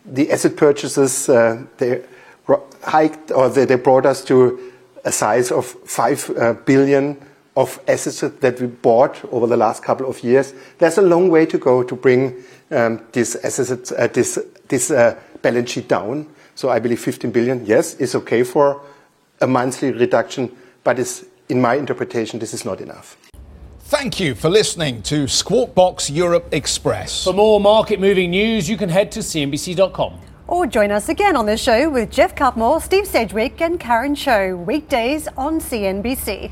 the 0.05 0.31
asset 0.31 0.57
purchases, 0.57 1.27
uh, 1.27 1.63
they 1.77 2.03
hiked 2.83 3.31
or 3.31 3.49
they, 3.49 3.65
they, 3.65 3.77
brought 3.77 4.05
us 4.05 4.23
to 4.25 4.59
a 5.05 5.11
size 5.11 5.51
of 5.51 5.65
5 5.65 6.29
uh, 6.37 6.53
billion 6.53 7.17
of 7.57 7.79
assets 7.87 8.19
that 8.19 8.61
we 8.61 8.67
bought 8.67 9.25
over 9.31 9.47
the 9.47 9.57
last 9.57 9.81
couple 9.81 10.07
of 10.07 10.23
years. 10.23 10.53
There's 10.77 10.99
a 10.99 11.01
long 11.01 11.31
way 11.31 11.47
to 11.47 11.57
go 11.57 11.81
to 11.81 11.95
bring 11.95 12.43
um, 12.69 13.01
this, 13.11 13.35
assets, 13.37 13.91
uh, 13.91 14.07
this, 14.13 14.37
this 14.67 14.91
uh, 14.91 15.19
balance 15.41 15.71
sheet 15.71 15.87
down. 15.87 16.27
So 16.55 16.69
I 16.69 16.79
believe 16.79 16.99
15 16.99 17.31
billion, 17.31 17.65
yes, 17.65 17.95
is 17.95 18.15
okay 18.15 18.43
for 18.43 18.81
a 19.41 19.47
monthly 19.47 19.91
reduction, 19.91 20.55
but 20.83 20.99
is, 20.99 21.25
in 21.49 21.61
my 21.61 21.75
interpretation, 21.75 22.39
this 22.39 22.53
is 22.53 22.65
not 22.65 22.81
enough. 22.81 23.17
Thank 23.79 24.19
you 24.19 24.33
for 24.33 24.49
listening 24.49 25.03
to 25.03 25.27
Squawk 25.27 25.75
Box 25.75 26.09
Europe 26.09 26.47
Express. 26.51 27.23
For 27.23 27.33
more 27.33 27.59
market 27.59 27.99
moving 27.99 28.31
news, 28.31 28.67
you 28.67 28.77
can 28.77 28.89
head 28.89 29.11
to 29.11 29.19
CNBC.com. 29.19 30.19
Or 30.47 30.65
join 30.65 30.91
us 30.91 31.09
again 31.09 31.35
on 31.35 31.45
the 31.45 31.57
show 31.57 31.89
with 31.89 32.11
Geoff 32.11 32.35
Cutmore, 32.35 32.81
Steve 32.81 33.05
Sedgwick, 33.05 33.61
and 33.61 33.79
Karen 33.79 34.15
Tso, 34.15 34.55
weekdays 34.55 35.27
on 35.37 35.59
CNBC. 35.59 36.51